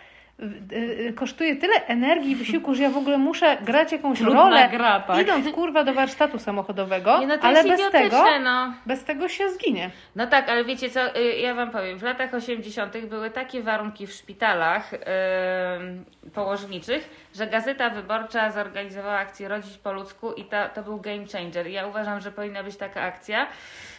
[1.15, 5.01] kosztuje tyle energii i wysiłku, że ja w ogóle muszę grać jakąś Trudna rolę, gra,
[5.01, 5.23] tak.
[5.23, 8.75] idąc kurwa do warsztatu samochodowego, Nie, no to ale bez tego, no.
[8.87, 9.91] bez tego się zginie.
[10.17, 12.99] No tak, ale wiecie co, y, ja wam powiem, w latach 80.
[13.07, 20.33] były takie warunki w szpitalach yy, położniczych, że Gazeta Wyborcza zorganizowała akcję Rodzić po ludzku
[20.33, 21.67] i to, to był game changer.
[21.67, 23.47] Ja uważam, że powinna być taka akcja,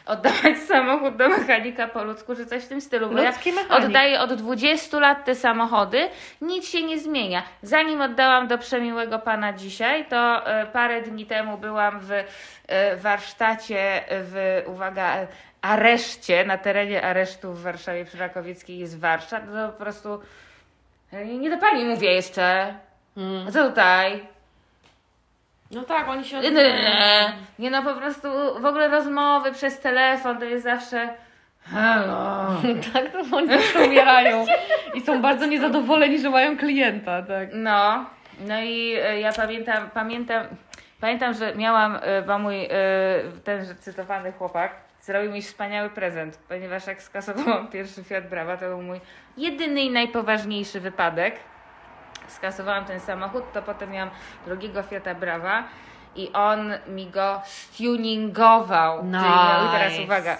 [0.05, 3.85] oddawać samochód do mechanika po ludzku, czy coś w tym stylu, bo Ludzki ja mechanik.
[3.85, 6.09] oddaję od 20 lat te samochody,
[6.41, 7.43] nic się nie zmienia.
[7.61, 14.03] Zanim oddałam do przemiłego pana dzisiaj, to e, parę dni temu byłam w e, warsztacie
[14.09, 15.27] w, uwaga,
[15.61, 20.19] areszcie, na terenie aresztu w Warszawie przy Rakowieckiej jest warsztat, to po prostu
[21.13, 22.73] e, nie do pani mówię jeszcze.
[23.47, 24.25] A co tutaj?
[25.71, 26.39] No tak, oni się...
[26.39, 28.27] Nie, nie, nie, no po prostu
[28.61, 31.09] w ogóle rozmowy przez telefon to jest zawsze
[31.63, 32.61] hello.
[32.93, 34.45] Tak, to oni zawsze umierają.
[34.95, 37.49] I są bardzo niezadowoleni, że mają klienta, tak.
[37.53, 38.05] No,
[38.39, 40.45] no i e, ja pamiętam, pamiętam,
[41.01, 42.69] pamiętam, że miałam, e, bo mój e,
[43.43, 48.81] ten cytowany chłopak zrobił mi wspaniały prezent, ponieważ jak skasowałam pierwszy Fiat Brava, to był
[48.81, 49.01] mój
[49.37, 51.35] jedyny i najpoważniejszy wypadek.
[52.29, 54.09] Skasowałam ten samochód, to potem miałam
[54.45, 55.63] drugiego Fiata Brava
[56.15, 59.03] i on mi go stuningował.
[59.03, 60.03] Miał, I teraz Nice.
[60.03, 60.37] uwaga,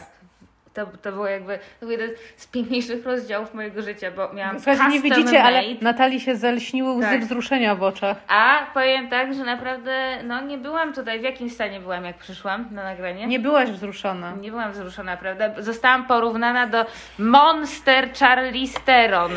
[0.74, 4.88] to, to było jakby to był jeden z piękniejszych rozdziałów mojego życia, bo miałam Słuchajcie,
[4.90, 5.82] nie widzicie, ale made.
[5.82, 7.22] Natalii się zelśniły łzy Tak.
[7.22, 8.18] wzruszenia w oczach.
[8.28, 12.66] A powiem tak, że naprawdę no nie byłam tutaj, w jakim stanie byłam jak przyszłam
[12.72, 13.28] na nagranie?
[13.28, 14.34] Nie byłaś wzruszona.
[14.42, 15.50] Nie byłam wzruszona, prawda?
[15.58, 16.86] Zostałam porównana do
[17.20, 19.32] Monster Charlize Theron.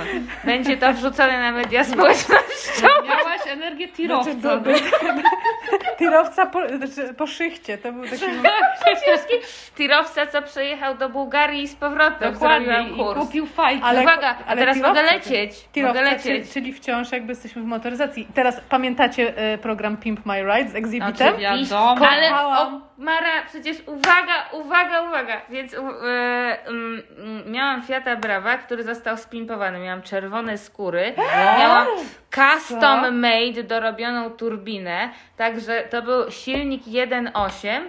[0.45, 2.89] Będzie to wrzucone na media społecznościowe.
[3.09, 4.33] Miałaś energię tirowca.
[4.33, 4.75] Znaczy, by-
[5.99, 8.23] Tirowca po, znaczy, po szychcie, to był taki
[9.77, 12.33] Tirowca, co przejechał do Bułgarii i z powrotem.
[12.33, 12.67] Dokładnie.
[12.67, 13.19] Zrobiłam I kurs.
[13.27, 13.83] kupił fajki.
[13.85, 15.69] Ale- Uwaga, a teraz mogę tirowca, lecieć.
[15.73, 16.53] Tirowca, mogę czyli, lecieć.
[16.53, 18.29] czyli wciąż jakby jesteśmy w motoryzacji.
[18.35, 21.37] Teraz pamiętacie e, program Pimp My Ride z Exhibitem?
[21.37, 22.07] Wiadomo.
[22.09, 22.81] ale o.
[22.99, 25.41] Mara, przecież uwaga, uwaga, uwaga.
[25.51, 29.79] Więc u, e, mm, mm, miałam Fiata Brava, który został spimpowany.
[29.79, 31.15] Miałam czerwone skóry,
[31.59, 31.87] miałam
[32.35, 33.11] custom Co?
[33.13, 37.83] made dorobioną turbinę, także to był silnik 1.8.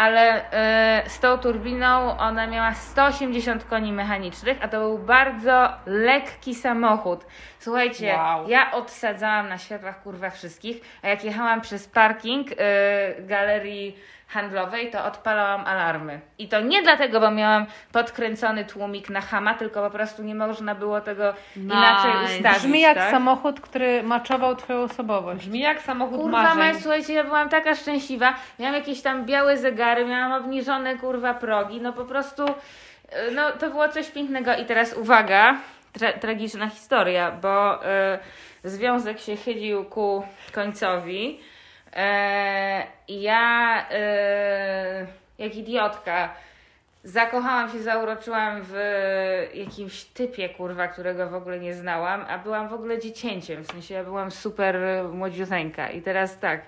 [0.00, 6.54] Ale e, z tą turbiną ona miała 180 koni mechanicznych, a to był bardzo lekki
[6.54, 7.26] samochód.
[7.58, 8.48] Słuchajcie, Wow.
[8.48, 13.96] ja odsadzałam na światłach kurwa wszystkich, a jak jechałam przez parking e, galerii
[14.30, 16.20] handlowej, to odpalałam alarmy.
[16.38, 20.74] I to nie dlatego, bo miałam podkręcony tłumik na hama, tylko po prostu nie można
[20.74, 22.36] było tego inaczej Nice.
[22.36, 22.58] ustawić.
[22.58, 23.10] Brzmi jak tak?
[23.10, 25.40] samochód, który maczował twoją osobowość.
[25.40, 26.58] Brzmi jak samochód Kurwa marzeń.
[26.58, 28.34] mać, słuchajcie, ja byłam taka szczęśliwa.
[28.58, 32.44] Miałam jakieś tam białe zegary, miałam obniżone kurwa progi, no po prostu
[33.08, 34.54] e, no to było coś pięknego.
[34.54, 35.56] I teraz uwaga,
[35.92, 38.18] tra tragiczna historia, bo e,
[38.64, 40.22] związek się chylił ku
[40.52, 41.40] końcowi.
[41.92, 45.06] E, I ja e,
[45.38, 46.34] jak idiotka
[47.04, 48.74] Zakochałam się, zauroczyłam w
[49.54, 53.94] jakimś typie, kurwa, którego w ogóle nie znałam, a byłam w ogóle dziecięciem, w sensie
[53.94, 54.76] ja byłam super
[55.12, 55.90] młodziuteńka.
[55.90, 56.62] I teraz tak,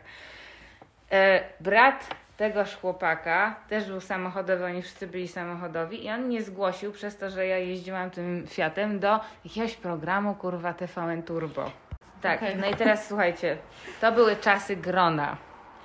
[1.11, 6.93] e, brat tegoż chłopaka też był samochodowy, oni wszyscy byli samochodowi i on mnie zgłosił
[6.93, 11.82] przez to, że ja jeździłam tym Fiatem do jakiegoś programu, kurwa, TVN Turbo.
[12.23, 12.57] Tak, Okej.
[12.57, 13.57] no i teraz słuchajcie,
[14.01, 15.37] to były czasy grona.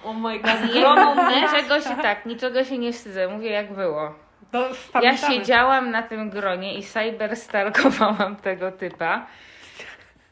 [0.03, 4.13] Oh my god, Nie, groną niczego się tak, niczego się nie wstydzę, mówię jak było.
[4.51, 4.69] To
[5.01, 9.25] Ja siedziałam na tym gronie i cyberstalkowałam tego typa.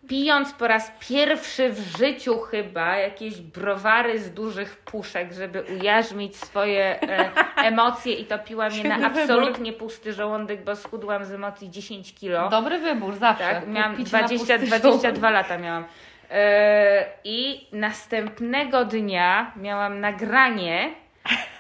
[0.08, 7.02] Pijąc po raz pierwszy w życiu chyba jakieś browary z dużych puszek, żeby ujarzmić swoje
[7.02, 7.30] e,
[7.70, 12.50] emocje i to piłam je na absolutnie pusty żołądek, bo schudłam z emocji 10 kilo.
[12.50, 13.44] Dobry wybór, zawsze.
[13.44, 15.86] Tak, miałam Picie na 20, pusty 22 lata miałam.
[16.32, 20.94] E, I następnego dnia miałam nagranie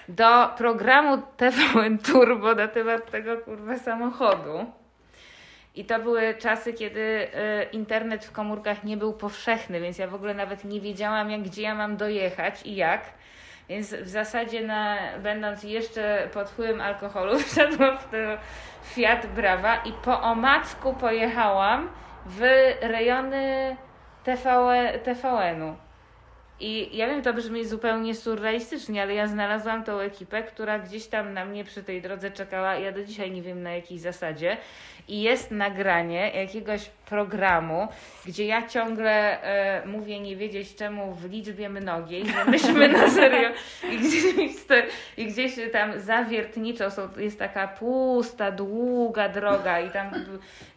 [0.09, 4.65] do programu TVN Turbo na temat tego kurwa samochodu.
[5.75, 10.15] I to były czasy, kiedy e, internet w komórkach nie był powszechny, więc ja w
[10.15, 13.01] ogóle nawet nie wiedziałam, jak, gdzie ja mam dojechać i jak.
[13.69, 18.37] Więc w zasadzie, na, będąc jeszcze pod wpływem alkoholu, wszedłam w ten
[18.83, 21.89] Fiat Brava i po omacku pojechałam
[22.25, 22.41] w
[22.81, 23.75] rejony
[24.23, 25.84] TV, TVN-u.
[26.59, 31.33] I ja wiem, to brzmi zupełnie surrealistycznie, ale ja znalazłam tą ekipę, która gdzieś tam
[31.33, 32.75] na mnie przy tej drodze czekała.
[32.75, 34.57] Ja do dzisiaj nie wiem na jakiej zasadzie.
[35.07, 37.87] I jest nagranie jakiegoś programu,
[38.25, 43.49] gdzie ja ciągle e, mówię nie wiedzieć czemu w liczbie mnogiej, że myśmy na serio
[43.91, 44.23] i gdzieś,
[45.17, 50.11] i gdzieś tam zawiertniczo są, jest taka pusta, długa droga i tam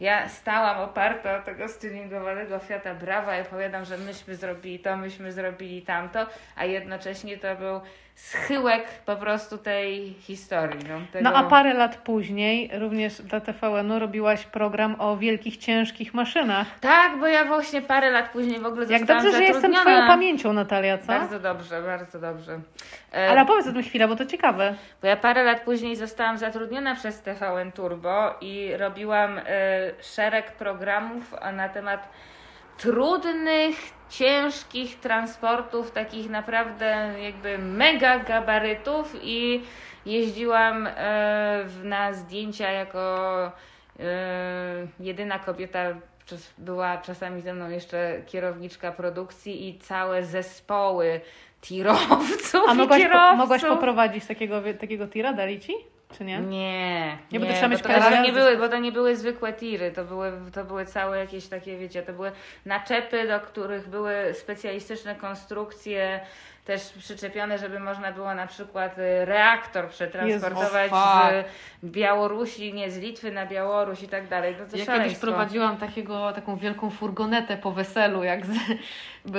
[0.00, 5.32] ja stałam oparta o tego stuningowanego Fiata Brawa i opowiadam, że myśmy zrobili to, myśmy
[5.32, 6.26] zrobili tamto,
[6.56, 7.80] a jednocześnie to był
[8.18, 10.80] schyłek po prostu tej historii.
[10.88, 11.30] No, tego...
[11.30, 16.66] No a parę lat później również dla TVN-u robiłaś program o wielkich, ciężkich maszynach.
[16.80, 20.06] Tak, bo ja właśnie parę lat później w ogóle Jak zostałam dobrze, że jestem twoją
[20.06, 21.06] pamięcią, Natalia, co?
[21.06, 22.60] Bardzo dobrze, bardzo dobrze.
[23.14, 24.74] E, Ale opowiedz o tym chwilę, bo to ciekawe.
[25.02, 29.42] Bo ja parę lat później zostałam zatrudniona przez TVN Turbo i robiłam e,
[30.02, 32.08] szereg programów na temat
[32.78, 33.76] trudnych,
[34.10, 39.62] ciężkich transportów, takich naprawdę jakby mega gabarytów i
[40.06, 43.46] jeździłam e, na zdjęcia jako
[44.00, 44.02] e,
[45.00, 45.80] jedyna kobieta.
[46.58, 51.20] Była czasami ze mną jeszcze kierowniczka produkcji i całe zespoły
[51.60, 53.38] tirowców A i mogłaś, po, kierowców.
[53.38, 55.72] mogłaś poprowadzić takiego, takiego tira, dali ci?
[56.16, 56.38] Czy nie?
[56.40, 59.90] Nie, Nie, bo to trzeba mieć to, nie były, bo to nie były zwykłe tiry,
[59.90, 62.32] to były, to były całe jakieś takie, wiecie, to były
[62.66, 66.20] naczepy, do których były specjalistyczne konstrukcje
[66.68, 71.48] też przyczepione, żeby można było na przykład y, reaktor przetransportować Jezu,
[71.82, 74.52] z Białorusi, nie z Litwy na Białoruś i tak dalej.
[74.58, 75.26] No to Ja kiedyś szaleństwo.
[75.26, 78.50] prowadziłam takiego, taką wielką furgonetę po weselu, jak z,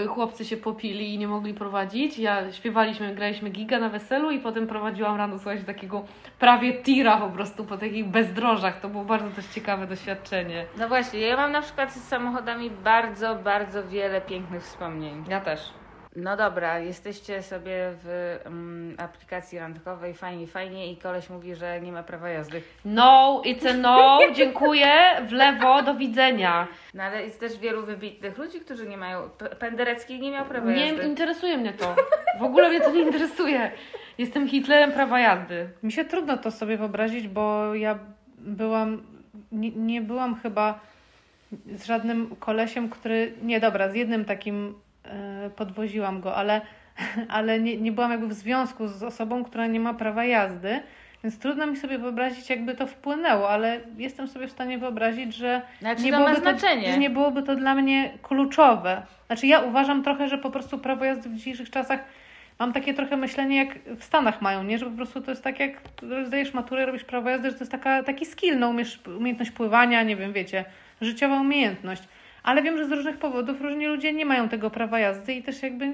[0.07, 2.19] chłopcy się popili i nie mogli prowadzić.
[2.19, 6.05] Ja śpiewaliśmy, graliśmy giga na weselu i potem prowadziłam rano, słuchajcie, takiego
[6.39, 8.79] prawie tira po prostu po takich bezdrożach.
[8.79, 10.65] To było bardzo też ciekawe doświadczenie.
[10.77, 15.23] No właśnie, ja mam na przykład z samochodami bardzo, bardzo wiele pięknych wspomnień.
[15.27, 15.79] Ja też.
[16.23, 21.91] No dobra, jesteście sobie w mm, aplikacji randkowej, fajnie, fajnie i koleś mówi, że nie
[21.91, 22.61] ma prawa jazdy.
[22.85, 24.91] No, it's a no, dziękuję,
[25.27, 26.67] w lewo, do widzenia.
[26.93, 30.71] No ale jest też wielu wybitnych ludzi, którzy nie mają, P- Penderecki nie miał prawa
[30.71, 31.03] Nie jazdy.
[31.07, 31.95] interesuje mnie to.
[32.39, 33.71] W ogóle mnie to nie interesuje.
[34.17, 35.69] Jestem Hitlerem prawa jazdy.
[35.83, 37.99] Mi się trudno to sobie wyobrazić, bo ja
[38.37, 39.03] byłam,
[39.51, 40.79] nie, nie byłam chyba
[41.75, 44.75] z żadnym kolesiem, który, nie dobra, z jednym takim
[45.55, 46.61] podwoziłam go, ale,
[47.29, 50.79] ale nie, nie byłam jakby w związku z osobą, która nie ma prawa jazdy,
[51.23, 55.61] więc trudno mi sobie wyobrazić, jakby to wpłynęło, ale jestem sobie w stanie wyobrazić, że
[55.79, 56.41] Znaczy nie byłoby.
[56.41, 56.57] To,
[56.91, 59.01] że nie byłoby to dla mnie kluczowe.
[59.27, 61.99] Znaczy ja uważam trochę, że po prostu prawo jazdy w dzisiejszych czasach
[62.59, 64.77] mam takie trochę myślenie jak w Stanach mają, nie?
[64.77, 65.81] Że po prostu to jest tak jak
[66.25, 70.03] zdajesz maturę, robisz prawo jazdy, że to jest taka, taki skill, no umiesz, umiejętność pływania,
[70.03, 70.65] nie wiem, wiecie,
[71.01, 72.03] życiowa umiejętność.
[72.43, 75.63] Ale wiem, że z różnych powodów różni ludzie nie mają tego prawa jazdy i też
[75.63, 75.93] jakby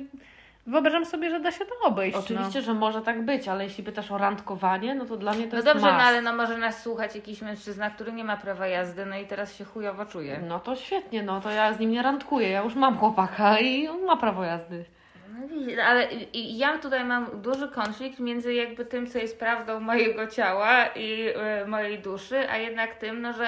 [0.68, 2.18] wyobrażam sobie, że da się to obejść.
[2.18, 5.50] Oczywiście, że może tak być, ale jeśli pytasz o randkowanie, no to dla mnie to
[5.50, 6.06] No jest dobrze, no must.
[6.06, 9.56] ale no może nas słuchać jakiś mężczyzna, który nie ma prawa jazdy, no i teraz
[9.58, 10.39] się chujowo czuje.
[10.48, 13.88] No to świetnie, no to ja z nim nie randkuję, ja już mam chłopaka i
[13.88, 14.86] on ma prawo jazdy.
[15.78, 20.86] No ale ja tutaj mam duży konflikt między jakby tym, co jest prawdą mojego ciała
[20.96, 23.48] i e, mojej duszy, a jednak tym, no że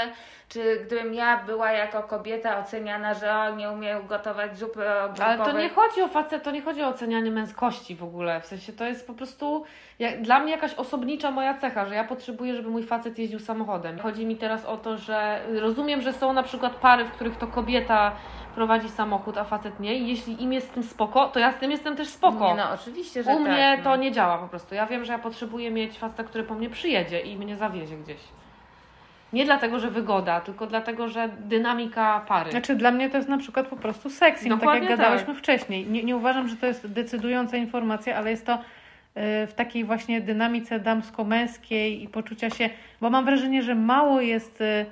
[0.50, 5.34] czy gdybym ja była jako kobieta oceniana, że o, nie umiem gotować zupy ogórkowej.
[5.34, 8.41] Ale to nie chodzi o facet, to nie chodzi o ocenianie męskości w ogóle.
[8.41, 9.64] W sensie to jest po prostu
[10.00, 14.00] jak, dla mnie jakaś osobnicza moja cecha, że ja potrzebuję, żeby mój facet jeździł samochodem.
[14.00, 17.48] Chodzi mi teraz o to, że rozumiem, że są na przykład pary, w których to
[17.48, 18.12] kobieta
[18.56, 19.95] prowadzi samochód, a facet nie.
[19.95, 22.48] I jeśli im jest z tym spoko, to ja z tym jestem też spoko.
[22.48, 23.84] Nie, no oczywiście, że U tak, mnie no.
[23.84, 24.76] to nie działa po prostu.
[24.76, 28.20] Ja wiem, że ja potrzebuję mieć faceta, który po mnie przyjedzie i mnie zawiezie gdzieś.
[29.34, 32.51] Nie dlatego, że wygoda, tylko dlatego, że dynamika pary.
[32.51, 35.38] Znaczy dla mnie to jest na przykład po prostu sexy, no, tak jak gadałyśmy tak.
[35.38, 35.86] wcześniej.
[35.86, 38.59] Nie, nie uważam, że to jest decydująca informacja, ale jest to y,
[39.47, 42.69] w takiej właśnie dynamice damsko-męskiej i poczucia się,
[43.01, 44.86] bo mam wrażenie, że mało jest y,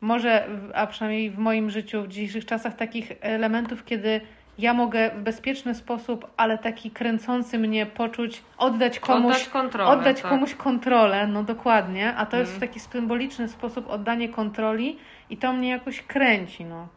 [0.00, 4.20] może, a przynajmniej w moim życiu w dzisiejszych czasach takich elementów, kiedy
[4.62, 9.90] ja mogę w bezpieczny sposób, ale taki kręcący mnie poczuć, oddać komuś Oddać kontrolę.
[9.90, 10.30] oddać tak.
[10.30, 12.68] komuś kontrolę, no dokładnie, a to jest w Mhm.
[12.70, 14.98] taki symboliczny sposób oddanie kontroli
[15.30, 16.88] i to mnie jakoś kręci, no.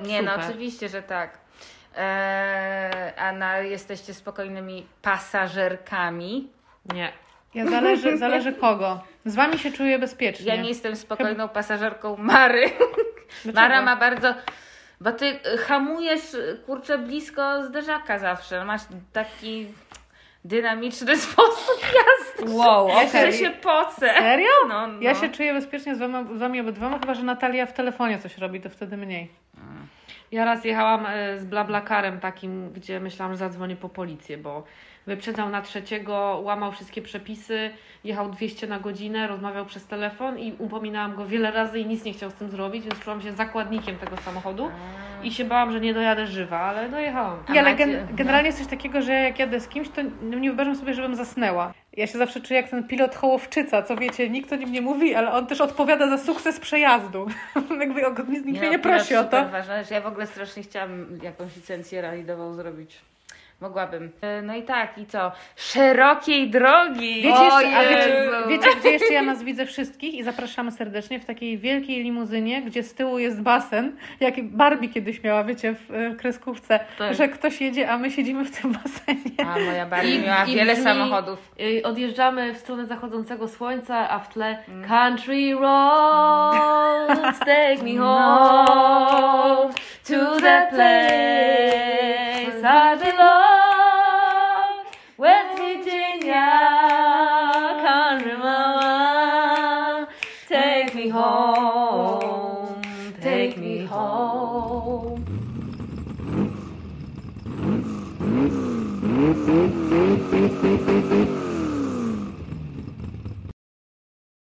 [0.00, 0.46] Nie, no Super.
[0.50, 1.38] oczywiście, że tak.
[1.96, 6.48] Eee, a na, jesteście spokojnymi pasażerkami.
[6.94, 7.12] Nie.
[7.54, 9.00] Ja zależy, zależy kogo.
[9.24, 10.46] Z wami się czuję bezpiecznie.
[10.46, 12.64] Ja nie jestem spokojną pasażerką Mary.
[13.44, 13.60] Dlaczego?
[13.60, 14.34] Mara ma bardzo.
[15.04, 18.64] Bo ty y, hamujesz y, kurczę blisko zderzaka zawsze.
[18.64, 18.80] Masz
[19.12, 19.66] taki
[20.44, 22.54] dynamiczny sposób jazdy.
[22.54, 23.32] Wow, Ja okej.
[23.32, 24.14] się pocę.
[24.18, 24.48] Serio?
[24.68, 25.00] No, no.
[25.00, 28.38] Ja się czuję bezpiecznie z wami, z wami obydwoma, chyba że Natalia w telefonie coś
[28.38, 29.30] robi, to wtedy mniej.
[30.32, 34.64] Ja raz jechałam e, z blablakarem takim, gdzie myślałam, że zadzwonię po policję, bo
[35.06, 37.70] wyprzedzał na trzeciego, łamał wszystkie przepisy,
[38.04, 42.12] jechał 200 na godzinę, rozmawiał przez telefon i upominałam go wiele razy i nic nie
[42.12, 44.70] chciał z tym zrobić, więc czułam się zakładnikiem tego samochodu
[45.22, 47.38] i się bałam, że nie dojadę żywa, ale dojechałam.
[47.54, 50.76] Ja, ale gen, generalnie jest coś takiego, że jak jadę z kimś, to nie wyobrażam
[50.76, 51.72] sobie, żebym zasnęła.
[51.96, 55.14] Ja się zawsze czuję jak ten pilot Hołowczyca, co wiecie, nikt o nim nie mówi,
[55.14, 57.26] ale on też odpowiada za sukces przejazdu.
[57.80, 59.48] Jakby nikt mnie nie prosi o to.
[59.48, 63.00] Ważne, że ja w ogóle strasznie chciałam jakąś licencję ralidową zrobić.
[63.68, 64.10] Mogłabym.
[64.20, 65.32] E, No i tak, i co?
[65.56, 67.14] Szerokiej drogi!
[67.22, 71.20] Wiecie, O jeszcze, a wiecie, wiecie, gdzie jeszcze ja nas widzę wszystkich i zapraszamy serdecznie
[71.20, 75.90] w takiej wielkiej limuzynie, gdzie z tyłu jest basen, jak Barbie kiedyś miała, wiecie, w
[75.94, 77.14] e, kreskówce, Tak.
[77.14, 79.50] że ktoś jedzie, a my siedzimy w tym basenie.
[79.54, 81.38] A moja Barbie I- miała i wiele brzmi- samochodów.
[81.60, 84.58] Y, Odjeżdżamy w stronę zachodzącego słońca, a w tle
[84.88, 89.72] Country roads take me home
[90.08, 93.53] to the place I belong
[100.48, 101.94] Take me home
[103.24, 105.04] take me home.